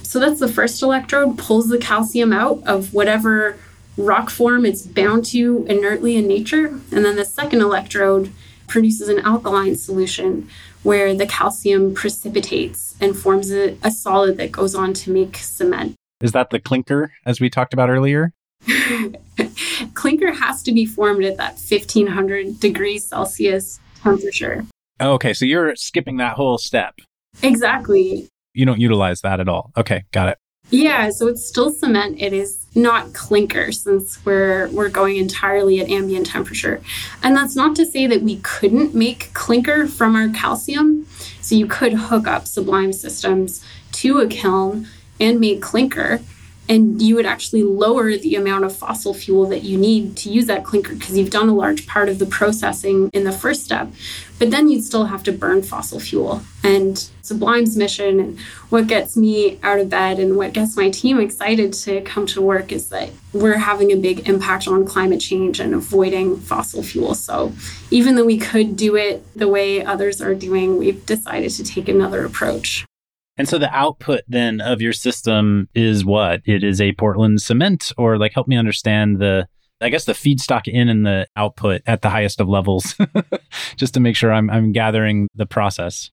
[0.03, 3.57] So that's the first electrode, pulls the calcium out of whatever
[3.95, 6.67] rock form it's bound to inertly in nature.
[6.91, 8.31] And then the second electrode
[8.67, 10.49] produces an alkaline solution
[10.83, 15.95] where the calcium precipitates and forms a, a solid that goes on to make cement.
[16.21, 18.33] Is that the clinker, as we talked about earlier?
[19.93, 24.65] clinker has to be formed at that 1500 degrees Celsius temperature.
[24.99, 26.95] Oh, okay, so you're skipping that whole step.
[27.41, 28.27] Exactly.
[28.53, 29.71] You don't utilize that at all.
[29.77, 30.37] Okay, got it.
[30.69, 32.19] Yeah, so it's still cement.
[32.19, 36.81] It is not clinker since we're we're going entirely at ambient temperature.
[37.23, 41.05] And that's not to say that we couldn't make clinker from our calcium.
[41.41, 44.87] So you could hook up sublime systems to a kiln
[45.19, 46.21] and make clinker
[46.69, 50.45] and you would actually lower the amount of fossil fuel that you need to use
[50.45, 53.89] that clinker because you've done a large part of the processing in the first step.
[54.37, 56.43] But then you'd still have to burn fossil fuel.
[56.63, 61.19] And Sublime's mission and what gets me out of bed and what gets my team
[61.19, 65.59] excited to come to work is that we're having a big impact on climate change
[65.59, 67.15] and avoiding fossil fuel.
[67.15, 67.51] So
[67.89, 71.89] even though we could do it the way others are doing, we've decided to take
[71.89, 72.85] another approach.
[73.39, 76.41] And so the output then of your system is what?
[76.45, 79.47] It is a Portland cement, or like help me understand the,
[79.79, 82.95] I guess the feedstock in and the output at the highest of levels,
[83.77, 86.11] just to make sure I'm, I'm gathering the process.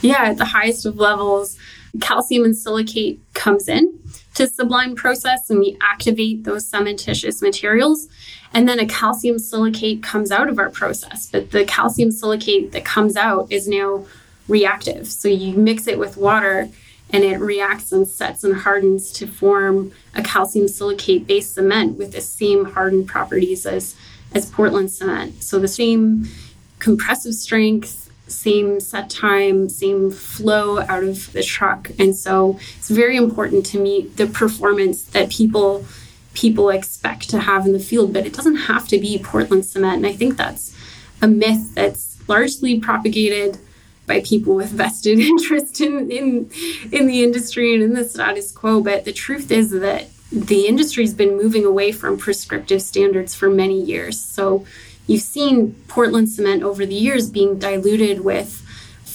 [0.00, 1.58] Yeah, at the highest of levels,
[2.00, 4.00] calcium and silicate comes in
[4.34, 8.08] to Sublime process and we activate those cementitious materials.
[8.54, 11.28] And then a calcium silicate comes out of our process.
[11.30, 14.06] But the calcium silicate that comes out is now
[14.48, 15.06] reactive.
[15.06, 16.68] So you mix it with water
[17.10, 22.12] and it reacts and sets and hardens to form a calcium silicate based cement with
[22.12, 23.94] the same hardened properties as,
[24.34, 25.42] as Portland cement.
[25.42, 26.26] So the same
[26.78, 31.90] compressive strength, same set time, same flow out of the truck.
[31.98, 35.84] And so it's very important to meet the performance that people
[36.34, 39.98] people expect to have in the field, but it doesn't have to be Portland cement.
[39.98, 40.74] And I think that's
[41.20, 43.58] a myth that's largely propagated
[44.06, 46.50] by people with vested interest in, in
[46.90, 48.80] in the industry and in the status quo.
[48.82, 53.80] But the truth is that the industry's been moving away from prescriptive standards for many
[53.80, 54.18] years.
[54.18, 54.64] So
[55.06, 58.62] you've seen Portland cement over the years being diluted with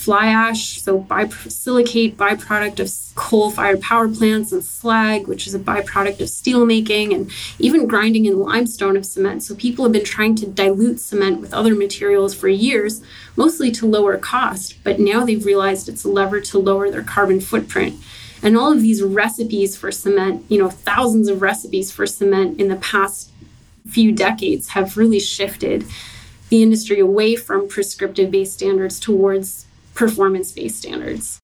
[0.07, 5.59] fly ash, so by silicate byproduct of coal-fired power plants, and slag, which is a
[5.59, 9.43] byproduct of steel making, and even grinding in limestone of cement.
[9.43, 13.01] So people have been trying to dilute cement with other materials for years,
[13.35, 17.41] mostly to lower cost, but now they've realized it's a lever to lower their carbon
[17.41, 17.99] footprint.
[18.41, 22.69] And all of these recipes for cement, you know, thousands of recipes for cement in
[22.69, 23.29] the past
[23.85, 25.83] few decades have really shifted
[26.47, 29.66] the industry away from prescriptive based standards towards
[29.97, 31.39] performance based standards.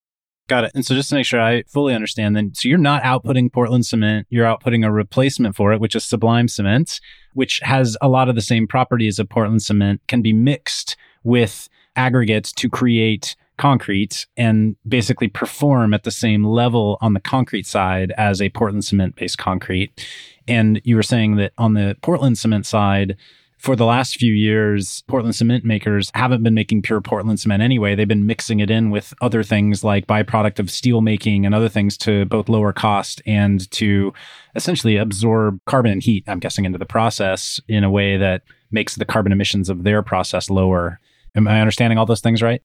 [0.46, 0.72] Got it.
[0.74, 3.86] And so just to make sure I fully understand then, so you're not outputting Portland
[3.86, 7.00] cement, you're outputting a replacement for it, which is Sublime Cement,
[7.32, 11.68] which has a lot of the same properties of Portland cement, can be mixed with
[11.96, 18.12] aggregates to create concrete and basically perform at the same level on the concrete side
[18.18, 20.06] as a Portland cement based concrete.
[20.46, 23.16] And you were saying that on the Portland cement side,
[23.64, 27.94] for the last few years, Portland cement makers haven't been making pure Portland cement anyway.
[27.94, 31.70] They've been mixing it in with other things like byproduct of steel making and other
[31.70, 34.12] things to both lower cost and to
[34.54, 38.96] essentially absorb carbon and heat, I'm guessing, into the process in a way that makes
[38.96, 41.00] the carbon emissions of their process lower.
[41.34, 42.60] Am I understanding all those things right?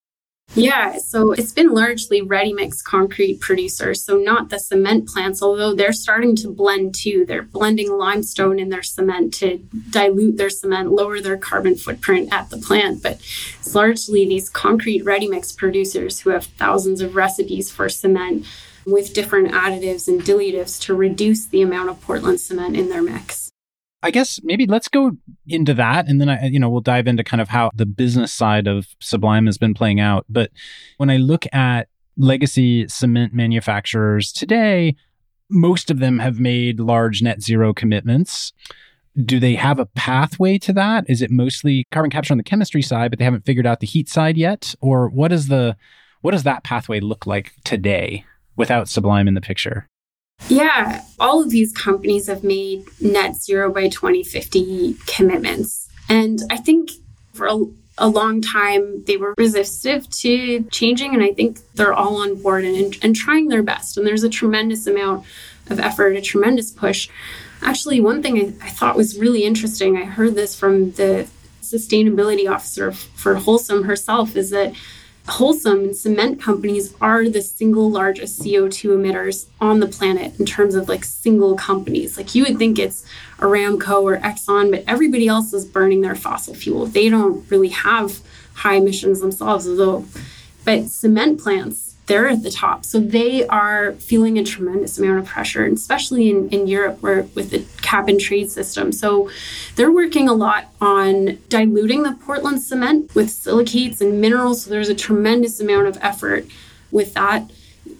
[0.55, 5.75] Yeah, so it's been largely ready mix concrete producers, so not the cement plants, although
[5.75, 7.23] they're starting to blend too.
[7.25, 9.59] They're blending limestone in their cement to
[9.91, 13.03] dilute their cement, lower their carbon footprint at the plant.
[13.03, 13.21] But
[13.59, 18.45] it's largely these concrete ready mix producers who have thousands of recipes for cement
[18.87, 23.48] with different additives and dilutives to reduce the amount of Portland cement in their mix.
[24.01, 25.11] I guess maybe let's go
[25.47, 28.31] into that and then I you know we'll dive into kind of how the business
[28.31, 30.25] side of Sublime has been playing out.
[30.29, 30.51] But
[30.97, 34.95] when I look at legacy cement manufacturers today,
[35.49, 38.53] most of them have made large net zero commitments.
[39.25, 41.05] Do they have a pathway to that?
[41.09, 43.87] Is it mostly carbon capture on the chemistry side, but they haven't figured out the
[43.87, 44.75] heat side yet?
[44.79, 45.75] Or what is the
[46.21, 49.87] what does that pathway look like today without Sublime in the picture?
[50.47, 55.89] Yeah, all of these companies have made net zero by 2050 commitments.
[56.07, 56.91] And I think
[57.33, 57.59] for a,
[57.97, 61.13] a long time, they were resistive to changing.
[61.13, 63.97] And I think they're all on board and, and trying their best.
[63.97, 65.25] And there's a tremendous amount
[65.69, 67.09] of effort, a tremendous push.
[67.61, 71.27] Actually, one thing I, I thought was really interesting, I heard this from the
[71.61, 74.73] sustainability officer for Holcim herself, is that
[75.29, 80.75] Holcim and cement companies are the single largest CO2 emitters on the planet in terms
[80.75, 82.17] of like single companies.
[82.17, 83.05] Like you would think it's
[83.37, 86.85] Aramco or Exxon, but everybody else is burning their fossil fuel.
[86.85, 88.19] They don't really have
[88.55, 90.05] high emissions themselves, although,
[90.65, 92.83] but cement plants they're at the top.
[92.83, 97.51] So they are feeling a tremendous amount of pressure, especially in, in Europe where with
[97.51, 98.91] the cap and trade system.
[98.91, 99.29] So
[99.75, 104.63] they're working a lot on diluting the Portland cement with silicates and minerals.
[104.63, 106.47] So there's a tremendous amount of effort
[106.91, 107.49] with that.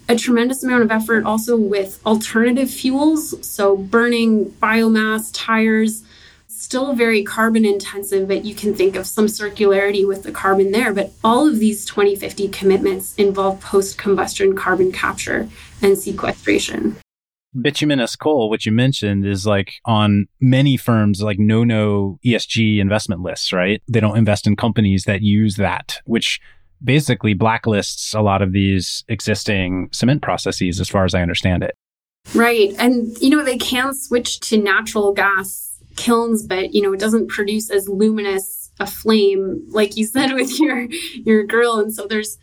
[0.08, 3.36] a tremendous amount of effort also with alternative fuels.
[3.46, 6.04] So, burning biomass, tires,
[6.70, 10.94] still very carbon intensive, but you can think of some circularity with the carbon there.
[10.94, 15.50] But all of these 2050 commitments involve post combustion carbon capture
[15.82, 16.96] and sequestration.
[17.60, 23.22] Bituminous coal, which you mentioned, is like on many firms like no no ESG investment
[23.22, 23.82] lists, right?
[23.92, 26.40] They don't invest in companies that use that, which
[26.84, 31.74] basically blacklists a lot of these existing cement processes, as far as I understand it.
[32.36, 32.76] Right.
[32.78, 35.69] And, you know, they can switch to natural gas
[36.00, 40.60] kilns, but, you know, it doesn't produce as luminous a flame, like you said with
[40.60, 41.80] your, your grill.
[41.80, 42.40] And so there's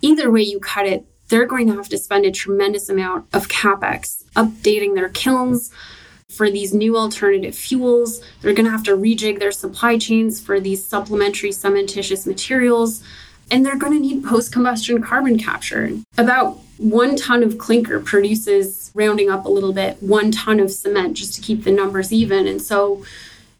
[0.00, 3.48] either way you cut it, they're going to have to spend a tremendous amount of
[3.48, 5.70] capex updating their kilns
[6.28, 8.22] for these new alternative fuels.
[8.40, 13.02] They're going to have to rejig their supply chains for these supplementary cementitious materials
[13.52, 15.90] and they're going to need post combustion carbon capture.
[16.16, 21.18] About one ton of clinker produces, rounding up a little bit, one ton of cement
[21.18, 22.48] just to keep the numbers even.
[22.48, 23.04] And so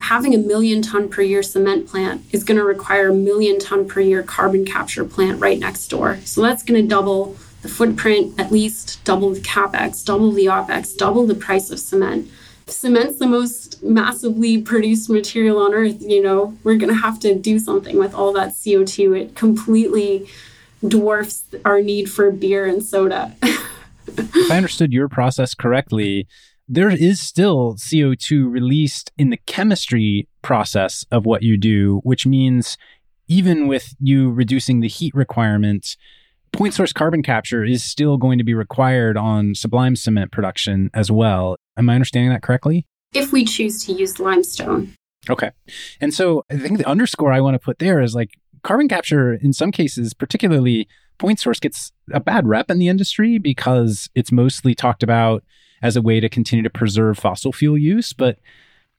[0.01, 3.87] having a million ton per year cement plant is going to require a million ton
[3.87, 6.19] per year carbon capture plant right next door.
[6.25, 10.97] So that's going to double the footprint, at least double the capex, double the opex,
[10.97, 12.29] double the price of cement
[12.73, 16.57] cement's the most massively produced material on earth you know?
[16.65, 20.29] We're going to have to do something with all that co2 it completely
[20.87, 23.35] dwarfs our need for beer and soda.
[24.15, 26.27] If i understood your process correctly
[26.69, 32.77] there is still co2 released in the chemistry process of what you do which means
[33.29, 35.97] even with you reducing the heat requirements
[36.53, 41.11] point source carbon capture is still going to be required on sublime cement production as
[41.11, 41.57] well.
[41.77, 42.87] Am I understanding that correctly?
[43.15, 44.95] If we choose to use limestone.
[45.29, 45.51] Okay.
[46.01, 49.35] And so I think the underscore I want to put there is like carbon capture,
[49.35, 54.33] in some cases, particularly point source, gets a bad rep in the industry because it's
[54.33, 55.45] mostly talked about
[55.83, 58.13] as a way to continue to preserve fossil fuel use.
[58.13, 58.39] But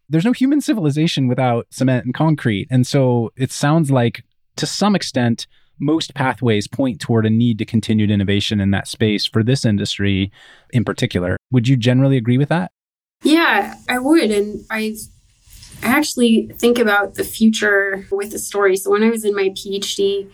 [0.09, 2.67] there's no human civilization without cement and concrete.
[2.69, 4.23] And so it sounds like
[4.57, 5.47] to some extent,
[5.83, 10.31] most pathways point toward a need to continued innovation in that space for this industry
[10.71, 11.37] in particular.
[11.51, 12.71] Would you generally agree with that?
[13.23, 14.31] Yeah, I would.
[14.31, 14.95] And I
[15.81, 18.75] actually think about the future with the story.
[18.75, 20.29] So when I was in my PhD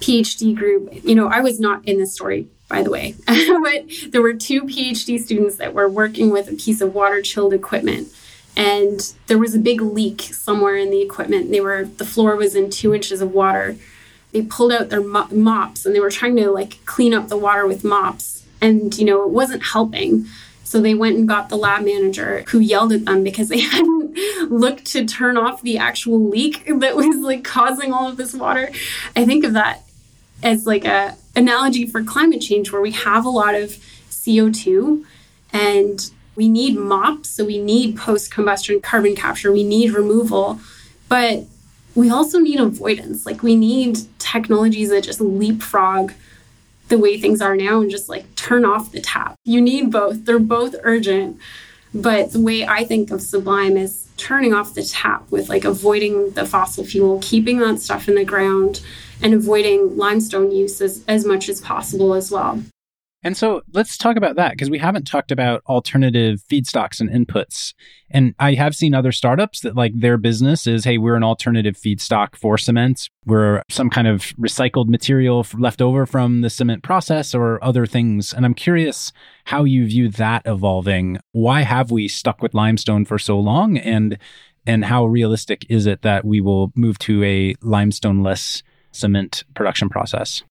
[0.00, 4.22] PhD group, you know, I was not in the story, by the way, but there
[4.22, 8.08] were two PhD students that were working with a piece of water chilled equipment.
[8.56, 11.50] And there was a big leak somewhere in the equipment.
[11.50, 13.76] They were the floor was in two inches of water
[14.38, 17.66] they pulled out their mops and they were trying to like clean up the water
[17.66, 18.44] with mops.
[18.60, 20.26] And you know it wasn't helping.
[20.64, 24.16] So they went and got the lab manager who yelled at them because they hadn't
[24.50, 28.70] looked to turn off the actual leak that was like causing all of this water.
[29.16, 29.82] I think of that
[30.42, 33.70] as like a analogy for climate change where we have a lot of
[34.10, 35.04] co2
[35.52, 37.30] and we need mops.
[37.30, 39.50] So we need post combustion carbon capture.
[39.50, 40.60] We need removal.
[41.08, 41.44] But
[41.98, 43.26] we also need avoidance.
[43.26, 46.12] Like we need technologies that just leapfrog
[46.86, 49.34] the way things are now and just like turn off the tap.
[49.44, 50.24] You need both.
[50.24, 51.38] They're both urgent.
[51.92, 56.30] But the way I think of Sublime is turning off the tap with like avoiding
[56.30, 58.80] the fossil fuel, keeping that stuff in the ground,
[59.20, 62.62] and avoiding limestone use as, as much as possible as well.
[63.24, 67.74] And so let's talk about that because we haven't talked about alternative feedstocks and inputs.
[68.10, 71.76] And I have seen other startups that like their business is hey, we're an alternative
[71.76, 73.08] feedstock for cement.
[73.26, 78.32] We're some kind of recycled material left over from the cement process or other things.
[78.32, 79.12] And I'm curious
[79.46, 81.18] how you view that evolving.
[81.32, 83.78] Why have we stuck with limestone for so long?
[83.78, 84.18] And
[84.64, 88.62] and how realistic is it that we will move to a limestone-less
[88.92, 90.42] cement production process?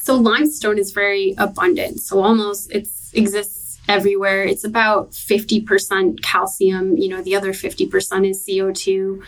[0.00, 2.00] So limestone is very abundant.
[2.00, 4.44] So almost it exists everywhere.
[4.44, 9.22] It's about 50% calcium, you know, the other 50% is CO2.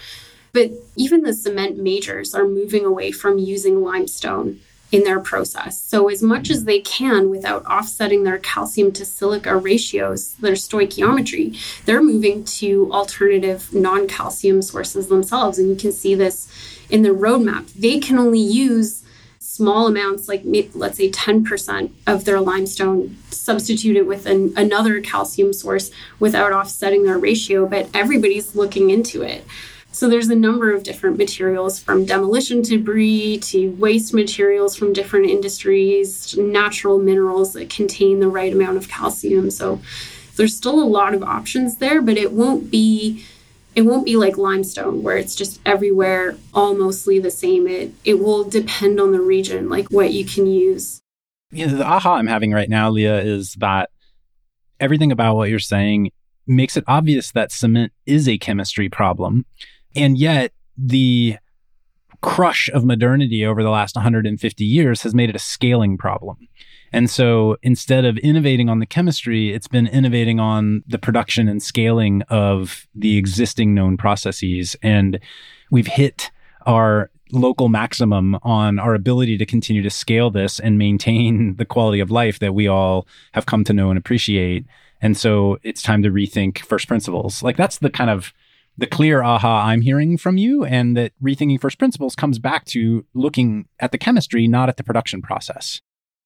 [0.53, 4.61] But even the cement majors are moving away from using limestone
[4.91, 5.81] in their process.
[5.83, 11.85] So, as much as they can without offsetting their calcium to silica ratios, their stoichiometry,
[11.85, 15.59] they're moving to alternative non calcium sources themselves.
[15.59, 16.51] And you can see this
[16.89, 17.73] in the roadmap.
[17.75, 19.05] They can only use
[19.59, 20.43] small amounts, like
[20.73, 25.91] let's say 10% of their limestone, substitute it with an, another calcium source
[26.21, 29.45] without offsetting their ratio, but everybody's looking into it.
[29.91, 35.27] So there's a number of different materials from demolition debris to waste materials from different
[35.27, 39.51] industries, natural minerals that contain the right amount of calcium.
[39.51, 39.81] So
[40.37, 43.25] there's still a lot of options there, but it won't be
[43.75, 48.19] it won't be like limestone where it's just everywhere all mostly the same it it
[48.19, 51.01] will depend on the region like what you can use
[51.51, 53.91] You know, the aha I'm having right now, Leah, is that
[54.81, 56.11] everything about what you're saying
[56.47, 59.45] makes it obvious that cement is a chemistry problem.
[59.95, 61.37] And yet, the
[62.21, 66.49] crush of modernity over the last 150 years has made it a scaling problem.
[66.93, 71.63] And so instead of innovating on the chemistry, it's been innovating on the production and
[71.63, 74.77] scaling of the existing known processes.
[74.83, 75.21] And
[75.71, 76.31] we've hit
[76.67, 82.01] our local maximum on our ability to continue to scale this and maintain the quality
[82.01, 84.65] of life that we all have come to know and appreciate.
[85.01, 87.43] And so it's time to rethink first principles.
[87.43, 88.33] Like that's the kind of
[88.79, 93.05] the clear aha I'm hearing from you, and that rethinking first principles comes back to
[93.13, 95.83] looking at the chemistry, not at the production process.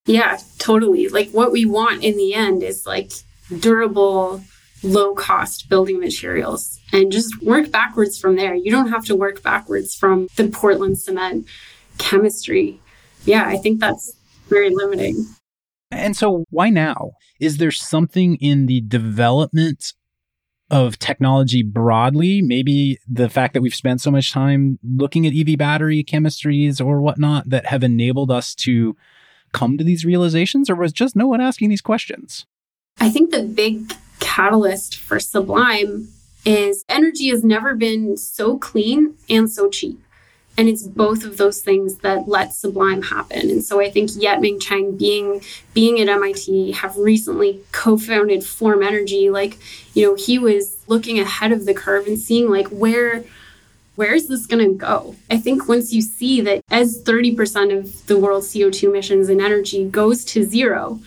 [0.06, 1.08] Yeah, totally.
[1.08, 3.12] Like what we want in the end is like
[3.60, 4.42] durable,
[4.82, 8.54] low cost building materials and just work backwards from there.
[8.54, 11.46] You don't have to work backwards from the Portland cement
[11.98, 12.80] chemistry.
[13.24, 14.16] Yeah, I think that's
[14.48, 15.26] very limiting.
[15.90, 17.12] And so, why now?
[17.38, 19.92] Is there something in the development
[20.70, 22.40] of technology broadly?
[22.40, 27.00] Maybe the fact that we've spent so much time looking at EV battery chemistries or
[27.00, 28.96] whatnot that have enabled us to
[29.52, 32.46] come to these realizations, or was just no one asking these questions?
[32.98, 36.08] I think the big catalyst for Sublime
[36.44, 40.02] is energy has never been so clean and so cheap.
[40.58, 43.48] And it's both of those things that let Sublime happen.
[43.48, 45.40] And so I think Yet-Ming Chiang being
[45.72, 49.30] being at MIT have recently co-founded Form Energy.
[49.30, 49.56] Like,
[49.94, 53.24] you know, he was looking ahead of the curve and seeing like where
[53.94, 55.14] where is this going to go?
[55.30, 59.88] I think once you see that as 30% of the world's CO2 emissions in energy
[59.88, 61.00] goes to zero,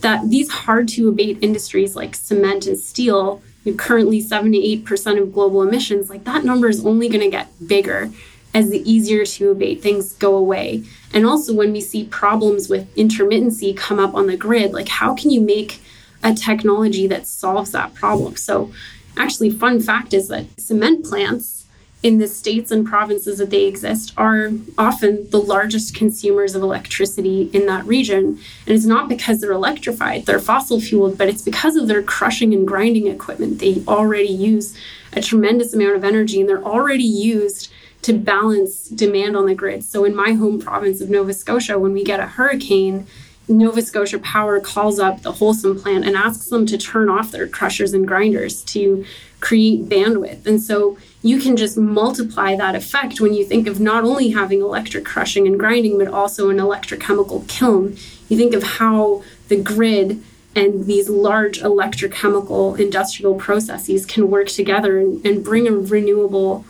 [0.00, 3.42] that these hard to abate industries like cement and steel,
[3.76, 8.10] currently 78% of global emissions, like that number is only going to get bigger
[8.52, 10.82] as the easier to abate things go away.
[11.12, 15.14] And also, when we see problems with intermittency come up on the grid, like how
[15.14, 15.80] can you make
[16.22, 18.36] a technology that solves that problem?
[18.36, 18.72] So,
[19.16, 21.59] actually, fun fact is that cement plants
[22.02, 27.50] in the states and provinces that they exist are often the largest consumers of electricity
[27.52, 28.38] in that region.
[28.66, 32.54] And it's not because they're electrified, they're fossil fueled, but it's because of their crushing
[32.54, 33.58] and grinding equipment.
[33.58, 34.76] They already use
[35.12, 37.70] a tremendous amount of energy and they're already used
[38.02, 39.84] to balance demand on the grid.
[39.84, 43.06] So in my home province of Nova Scotia, when we get a hurricane,
[43.46, 47.46] Nova Scotia Power calls up the Holcim plant and asks them to turn off their
[47.46, 49.04] crushers and grinders to
[49.40, 50.46] create bandwidth.
[50.46, 54.60] And so you can just multiply that effect when you think of not only having
[54.60, 57.96] electric crushing and grinding, but also an electrochemical kiln.
[58.28, 60.22] You think of how the grid
[60.56, 66.64] and these large electrochemical industrial processes can work together and, and bring a renewable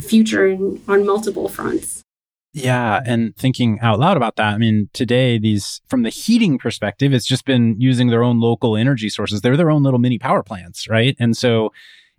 [0.00, 2.02] future in, on multiple fronts.
[2.54, 7.14] Yeah, and thinking out loud about that, I mean, today these from the heating perspective,
[7.14, 9.40] it's just been using their own local energy sources.
[9.40, 11.16] They're their own little mini power plants, right?
[11.18, 11.72] And so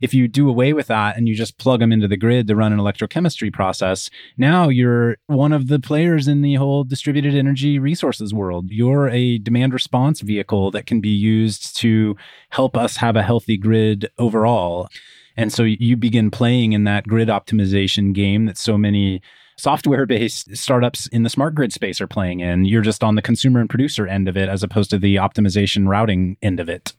[0.04, 2.58] if you do away with that and you just plug them into the grid to
[2.58, 7.80] run an electrochemistry process, now you're one of the players in the whole distributed energy
[7.80, 8.70] resources world.
[8.70, 12.18] You're a demand response vehicle that can be used to
[12.50, 14.90] help us have a healthy grid overall.
[15.38, 19.22] And so you begin playing in that grid optimization game that so many
[19.58, 22.66] software based startups in the smart grid space are playing in.
[22.66, 25.88] You're just on the consumer and producer end of it as opposed to the optimization
[25.88, 26.92] routing end of it.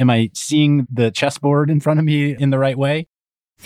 [0.00, 3.06] Am I seeing the chessboard in front of me in the right way?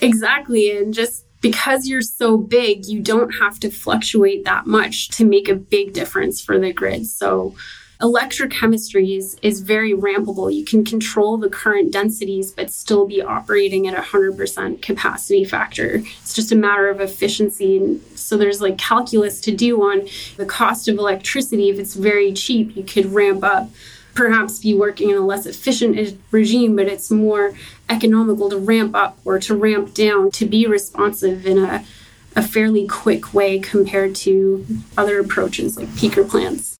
[0.03, 0.77] Exactly.
[0.77, 5.49] And just because you're so big, you don't have to fluctuate that much to make
[5.49, 7.07] a big difference for the grid.
[7.07, 7.55] So
[8.01, 10.53] electrochemistry is, is very rampable.
[10.53, 16.03] You can control the current densities, but still be operating at a 100% capacity factor.
[16.23, 17.79] It's just a matter of efficiency.
[17.79, 21.71] And so there's like calculus to do on the cost of electricity.
[21.71, 23.71] If it's very cheap, you could ramp up
[24.15, 27.55] perhaps be working in a less efficient regime, but it's more
[27.89, 31.85] economical to ramp up or to ramp down to be responsive in a,
[32.37, 36.77] a fairly quick way compared to other approaches like peaker plants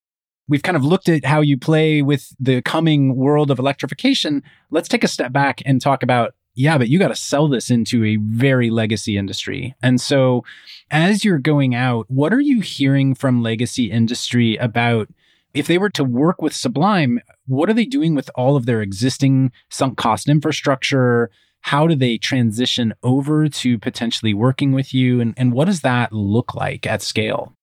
[0.49, 4.43] we've kind of looked at how you play with the coming world of electrification.
[4.71, 7.69] Let's take a step back and talk about yeah, but you got to sell this
[7.69, 9.75] into a very legacy industry.
[9.83, 10.45] And so,
[10.89, 15.09] as you're going out, what are you hearing from legacy industry about
[15.55, 17.21] if they were to work with Sublime?
[17.47, 21.31] What are they doing with all of their existing sunk cost infrastructure?
[21.61, 25.21] How do they transition over to potentially working with you?
[25.21, 27.57] And, and what does that look like at scale?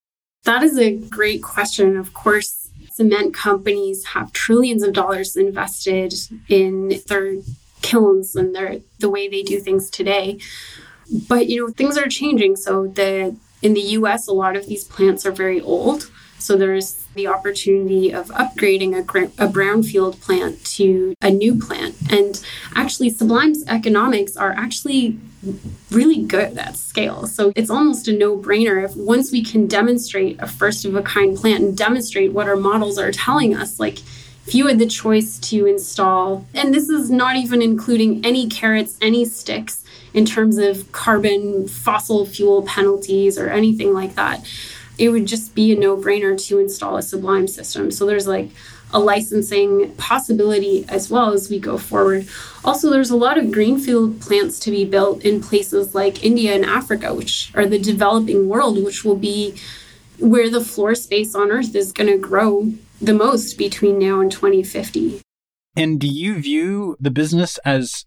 [0.43, 1.97] That is a great question.
[1.97, 6.15] Of course, cement companies have trillions of dollars invested
[6.49, 7.35] in their
[7.81, 10.39] kilns and their the way they do things today.
[11.27, 12.55] But you know, things are changing.
[12.55, 16.09] So the in the US, a lot of these plants are very old.
[16.41, 21.95] So there's the opportunity of upgrading a, a brownfield plant to a new plant.
[22.11, 22.43] And
[22.75, 25.19] actually, Sublime's economics are actually
[25.91, 27.27] really good at scale.
[27.27, 31.01] So it's almost a no brainer if once we can demonstrate a first of a
[31.01, 33.99] kind plant and demonstrate what our models are telling us, like
[34.47, 38.97] if you had the choice to install, and this is not even including any carrots,
[39.01, 39.83] any sticks
[40.13, 44.45] in terms of carbon fossil fuel penalties or anything like that
[45.01, 47.89] it would just be a no brainer to install a Sublime system.
[47.89, 48.49] So there's like
[48.93, 52.27] a licensing possibility as well as we go forward.
[52.63, 56.63] Also, there's a lot of greenfield plants to be built in places like India and
[56.63, 59.55] Africa, which are the developing world, which will be
[60.19, 62.71] where the floor space on Earth is going to grow
[63.01, 65.19] the most between now and 2050.
[65.75, 68.05] And do you view the business as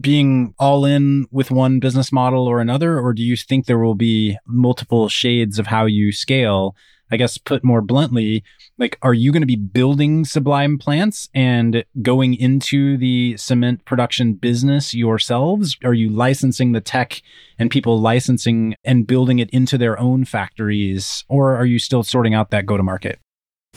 [0.00, 2.98] being all in with one business model or another?
[2.98, 6.76] Or do you think there will be multiple shades of how you scale?
[7.10, 8.42] I guess put more bluntly,
[8.78, 14.34] like, are you going to be building Sublime plants and going into the cement production
[14.34, 15.76] business yourselves?
[15.84, 17.22] Are you licensing the tech
[17.58, 21.24] and people licensing and building it into their own factories?
[21.28, 23.20] Or are you still sorting out that go to market?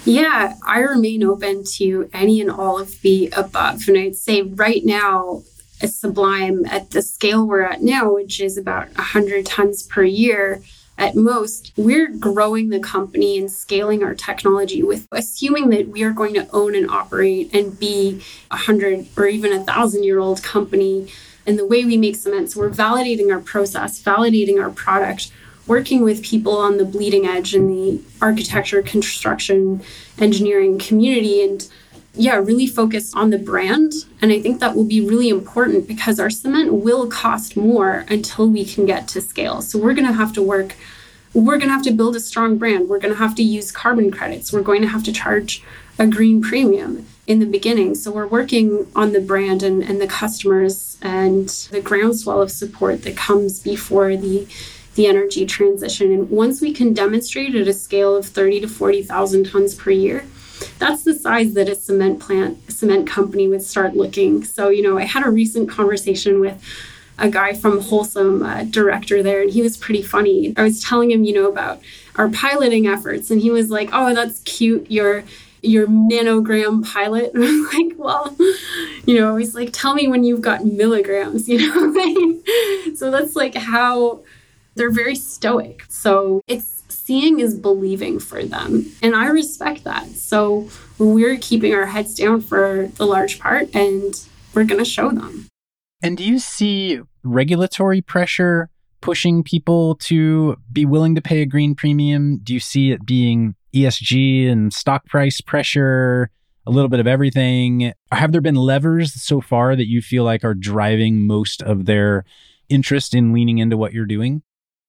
[0.05, 3.87] Yeah, I remain open to any and all of the above.
[3.87, 5.43] And I'd say right now,
[5.81, 10.61] a sublime at the scale we're at now, which is about 100 tons per year
[10.99, 16.11] at most, we're growing the company and scaling our technology with assuming that we are
[16.11, 18.21] going to own and operate and be
[18.51, 21.09] a hundred or even a thousand year old company.
[21.47, 25.31] And the way we make cement, so we're validating our process, validating our product,
[25.65, 29.81] working with people on the bleeding edge in the architecture, construction,
[30.17, 31.67] engineering community, and
[32.13, 33.93] yeah, really focused on the brand.
[34.21, 38.49] And I think that will be really important because our cement will cost more until
[38.49, 39.61] we can get to scale.
[39.61, 40.75] So we're going to have to work,
[41.33, 42.89] we're going to have to build a strong brand.
[42.89, 44.51] We're going to have to use carbon credits.
[44.51, 45.63] We're going to have to charge
[45.97, 47.93] a green premium in the beginning.
[47.93, 53.03] So we're working on the brand and, and the customers and the groundswell of support
[53.03, 54.47] that comes before the
[54.95, 56.11] the energy transition.
[56.11, 60.25] And once we can demonstrate at a scale of 30 to 40,000 tons per year,
[60.77, 64.43] that's the size that a cement plant, a cement company would start looking.
[64.43, 66.61] So, you know, I had a recent conversation with
[67.19, 70.53] a guy from Holcim, uh, director there, and he was pretty funny.
[70.57, 71.81] I was telling him, you know, about
[72.15, 74.89] our piloting efforts, and he was like, "Oh, that's cute.
[74.89, 75.23] Your
[75.61, 78.35] your nanogram pilot." I'm like, "Well,
[79.05, 82.93] you know," he's like, "Tell me when you've got milligrams," you know.
[82.95, 84.21] so that's like how
[84.75, 85.83] they're very stoic.
[85.89, 86.78] So it's
[87.09, 88.85] seeing is believing for them.
[89.01, 90.05] And I respect that.
[90.09, 94.13] So we're keeping our heads down for the large part and
[94.53, 95.47] we're going to show them.
[96.03, 98.69] And do you see regulatory pressure
[99.01, 102.41] pushing people to be willing to pay a green premium?
[102.43, 106.29] Do you see it being ESG and stock price pressure?
[106.67, 107.91] A little bit of everything.
[108.11, 112.23] Have there been levers so far that you feel like are driving most of their
[112.69, 114.43] interest in leaning into what you're doing?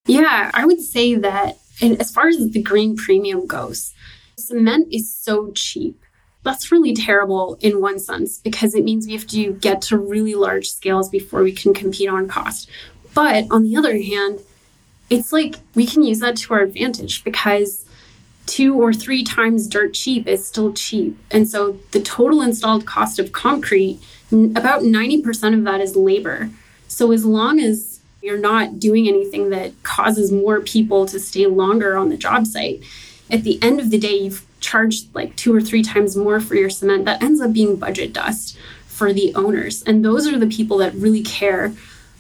[0.07, 3.93] Yeah, I would say that and as far as the green premium goes,
[4.37, 6.01] cement is so cheap.
[6.43, 10.35] That's really terrible in one sense because it means we have to get to really
[10.35, 12.69] large scales before we can compete on cost.
[13.15, 14.41] But on the other hand,
[15.11, 17.85] it's like we can use that to our advantage because
[18.47, 21.19] two or three times dirt cheap is still cheap.
[21.31, 24.01] And so the total installed cost of concrete,
[24.33, 26.51] about 90% of that is labor.
[26.89, 27.90] So as long as
[28.23, 32.83] you're not doing anything that causes more people to stay longer on the job site.
[33.31, 36.55] At the end of the day, you've charged like two or three times more for
[36.55, 37.05] your cement.
[37.07, 39.83] That ends up being budget dust for the owners.
[39.83, 41.73] And those are the people that really care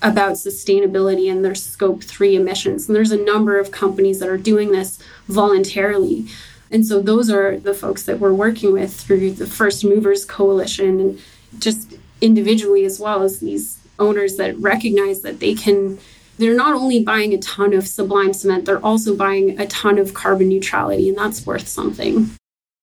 [0.02, 2.88] about sustainability and their scope three emissions.
[2.88, 4.98] And there's a number of companies that are doing this
[5.28, 6.26] voluntarily.
[6.70, 11.00] And so those are the folks that we're working with through the First Movers Coalition
[11.00, 11.20] and
[11.58, 15.98] just individually as well as these owners that recognize that they can
[16.38, 20.14] they're not only buying a ton of sublime cement they're also buying a ton of
[20.14, 22.30] carbon neutrality and that's worth something.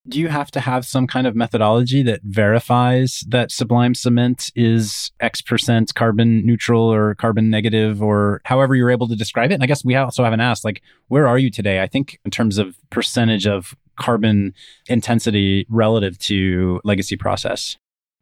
[0.08, 5.12] Do you have to have some kind of methodology that verifies that sublime cement is
[5.20, 9.56] x percent carbon neutral or carbon negative or however you're able to describe it?
[9.56, 12.32] And i guess we also haven't asked like where are you today i think in
[12.32, 14.54] terms of percentage of carbon
[14.88, 17.78] intensity relative to legacy process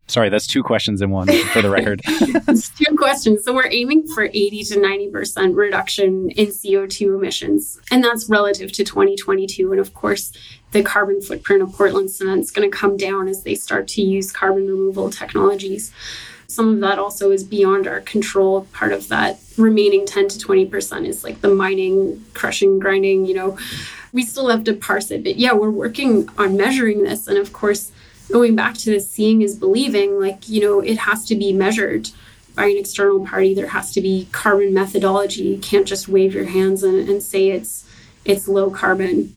[0.07, 2.01] Sorry, that's two questions in one for the record.
[2.07, 3.43] it's two questions.
[3.43, 7.79] So we're aiming for 80 to 90% reduction in CO2 emissions.
[7.89, 9.71] And that's relative to 2022.
[9.71, 10.31] And of course,
[10.71, 14.01] the carbon footprint of Portland cement is going to come down as they start to
[14.03, 15.91] use carbon removal technologies.
[16.47, 18.67] Some of that also is beyond our control.
[18.73, 23.57] Part of that remaining 10 to 20% is like the mining, crushing, grinding, you know,
[24.13, 25.23] we still have to parse it.
[25.23, 27.27] But yeah, we're working on measuring this.
[27.27, 27.91] And of course,
[28.31, 32.09] going back to this seeing is believing, like, you know, it has to be measured
[32.55, 33.53] by an external party.
[33.53, 35.43] There has to be carbon methodology.
[35.43, 37.89] You can't just wave your hands and, and say it's
[38.23, 39.35] it's low carbon.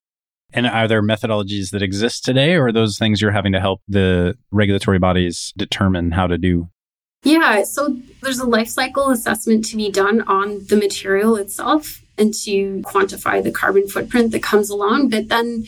[0.53, 3.83] And are there methodologies that exist today, or are those things you're having to help
[3.87, 6.69] the regulatory bodies determine how to do?
[7.23, 12.33] Yeah, so there's a life cycle assessment to be done on the material itself and
[12.45, 15.11] to quantify the carbon footprint that comes along.
[15.11, 15.67] But then,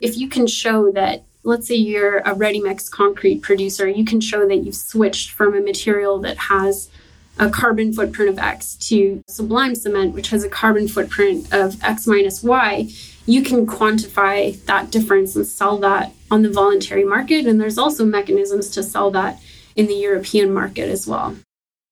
[0.00, 4.20] if you can show that, let's say you're a ready mix concrete producer, you can
[4.20, 6.90] show that you've switched from a material that has
[7.38, 12.06] a carbon footprint of X to sublime cement, which has a carbon footprint of X
[12.06, 12.88] minus Y,
[13.26, 17.46] you can quantify that difference and sell that on the voluntary market.
[17.46, 19.40] And there's also mechanisms to sell that
[19.76, 21.36] in the European market as well.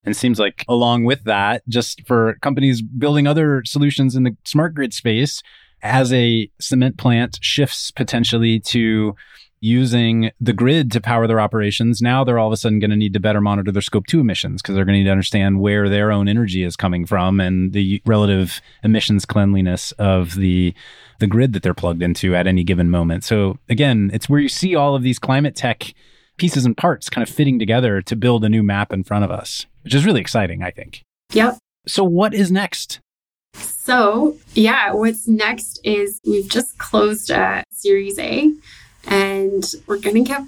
[0.05, 4.37] And it seems like along with that, just for companies building other solutions in the
[4.45, 5.43] smart grid space,
[5.83, 9.15] as a cement plant shifts potentially to
[9.61, 12.97] using the grid to power their operations, now they're all of a sudden going to
[12.97, 15.61] need to better monitor their scope 2 emissions because they're going to need to understand
[15.61, 20.75] where their own energy is coming from and the relative emissions cleanliness of the
[21.19, 23.25] the grid that they're plugged into at any given moment.
[23.25, 25.93] So again, it's where you see all of these climate tech
[26.37, 29.31] pieces and parts kind of fitting together to build a new map in front of
[29.33, 31.03] us, which is really exciting, I think.
[31.33, 31.59] Yep.
[31.89, 33.01] So what is next?
[33.61, 38.53] So, yeah, what's next is we've just closed a Series A
[39.07, 40.43] and we're going to get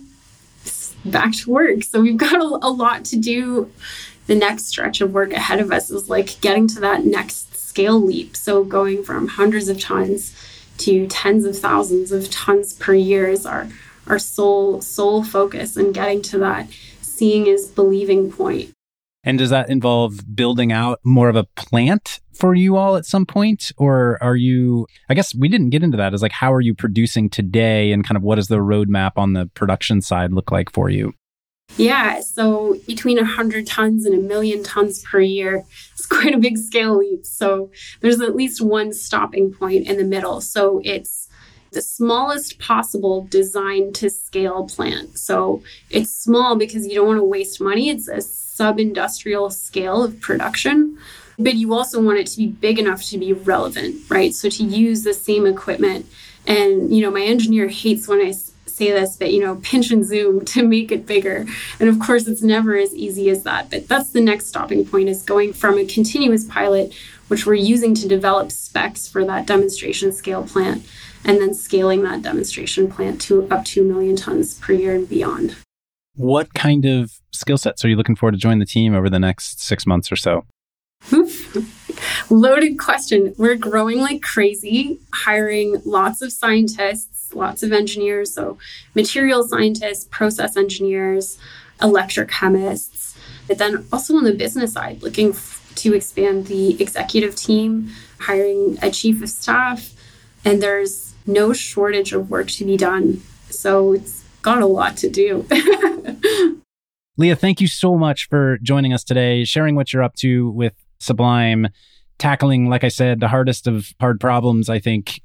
[1.04, 1.82] back to work.
[1.82, 3.70] So we've got a, a, lot to do.
[4.26, 8.00] The next stretch of work ahead of us is like getting to that next scale
[8.00, 8.36] leap.
[8.36, 10.36] So going from hundreds of tons
[10.78, 13.68] to tens of thousands of tons per year is our
[14.06, 16.68] our sole sole focus and getting to that
[17.00, 18.70] seeing is believing point.
[19.22, 23.26] And does that involve building out more of a plant for you all at some
[23.26, 23.70] point?
[23.76, 26.14] Or are you, I guess we didn't get into that.
[26.14, 29.34] Is like, how are you producing today and kind of what does the roadmap on
[29.34, 31.12] the production side look like for you?
[31.76, 36.58] Yeah, so between 100 tons and a million tons per year it's quite a big
[36.58, 37.24] scale leap.
[37.24, 37.70] So
[38.00, 40.40] there's at least one stopping point in the middle.
[40.40, 41.28] So it's
[41.72, 45.18] the smallest possible design to scale plant.
[45.18, 47.90] So it's small because you don't want to waste money.
[47.90, 50.98] It's a sub industrial scale of production
[51.40, 54.34] but you also want it to be big enough to be relevant, right?
[54.34, 56.06] So to use the same equipment.
[56.46, 60.04] And, you know, my engineer hates when I say this, but, you know, pinch and
[60.04, 61.46] zoom to make it bigger.
[61.80, 63.70] And of course, it's never as easy as that.
[63.70, 66.94] But that's the next stopping point is going from a continuous pilot,
[67.28, 70.86] which we're using to develop specs for that demonstration scale plant,
[71.24, 75.08] and then scaling that demonstration plant to up to a million tons per year and
[75.08, 75.56] beyond.
[76.16, 79.18] What kind of skill sets are you looking for to join the team over the
[79.18, 80.44] next six months or so?
[82.30, 83.34] Loaded question.
[83.38, 88.32] We're growing like crazy, hiring lots of scientists, lots of engineers.
[88.32, 88.56] So,
[88.94, 91.38] material scientists, process engineers,
[91.80, 93.16] electrochemists.
[93.48, 95.34] But then also on the business side, looking
[95.74, 99.92] to expand the executive team, hiring a chief of staff.
[100.44, 103.22] And there's no shortage of work to be done.
[103.48, 105.46] So, it's got a lot to do.
[107.16, 110.74] Leah, thank you so much for joining us today, sharing what you're up to with
[111.00, 111.66] Sublime,
[112.20, 115.20] tackling, like I said, the hardest of hard problems, I think.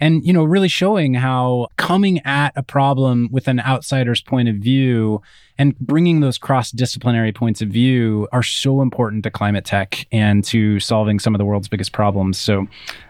[0.00, 4.56] And, you know, really showing how coming at a problem with an outsider's point of
[4.56, 5.22] view
[5.56, 10.44] and bringing those cross disciplinary points of view are so important to climate tech and
[10.44, 12.38] to solving some of the world's biggest problems.
[12.38, 12.66] So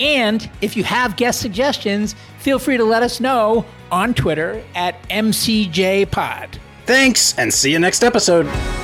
[0.01, 5.03] And if you have guest suggestions, feel free to let us know on Twitter at
[5.09, 6.59] MCJPod.
[6.85, 8.84] Thanks, and see you next episode.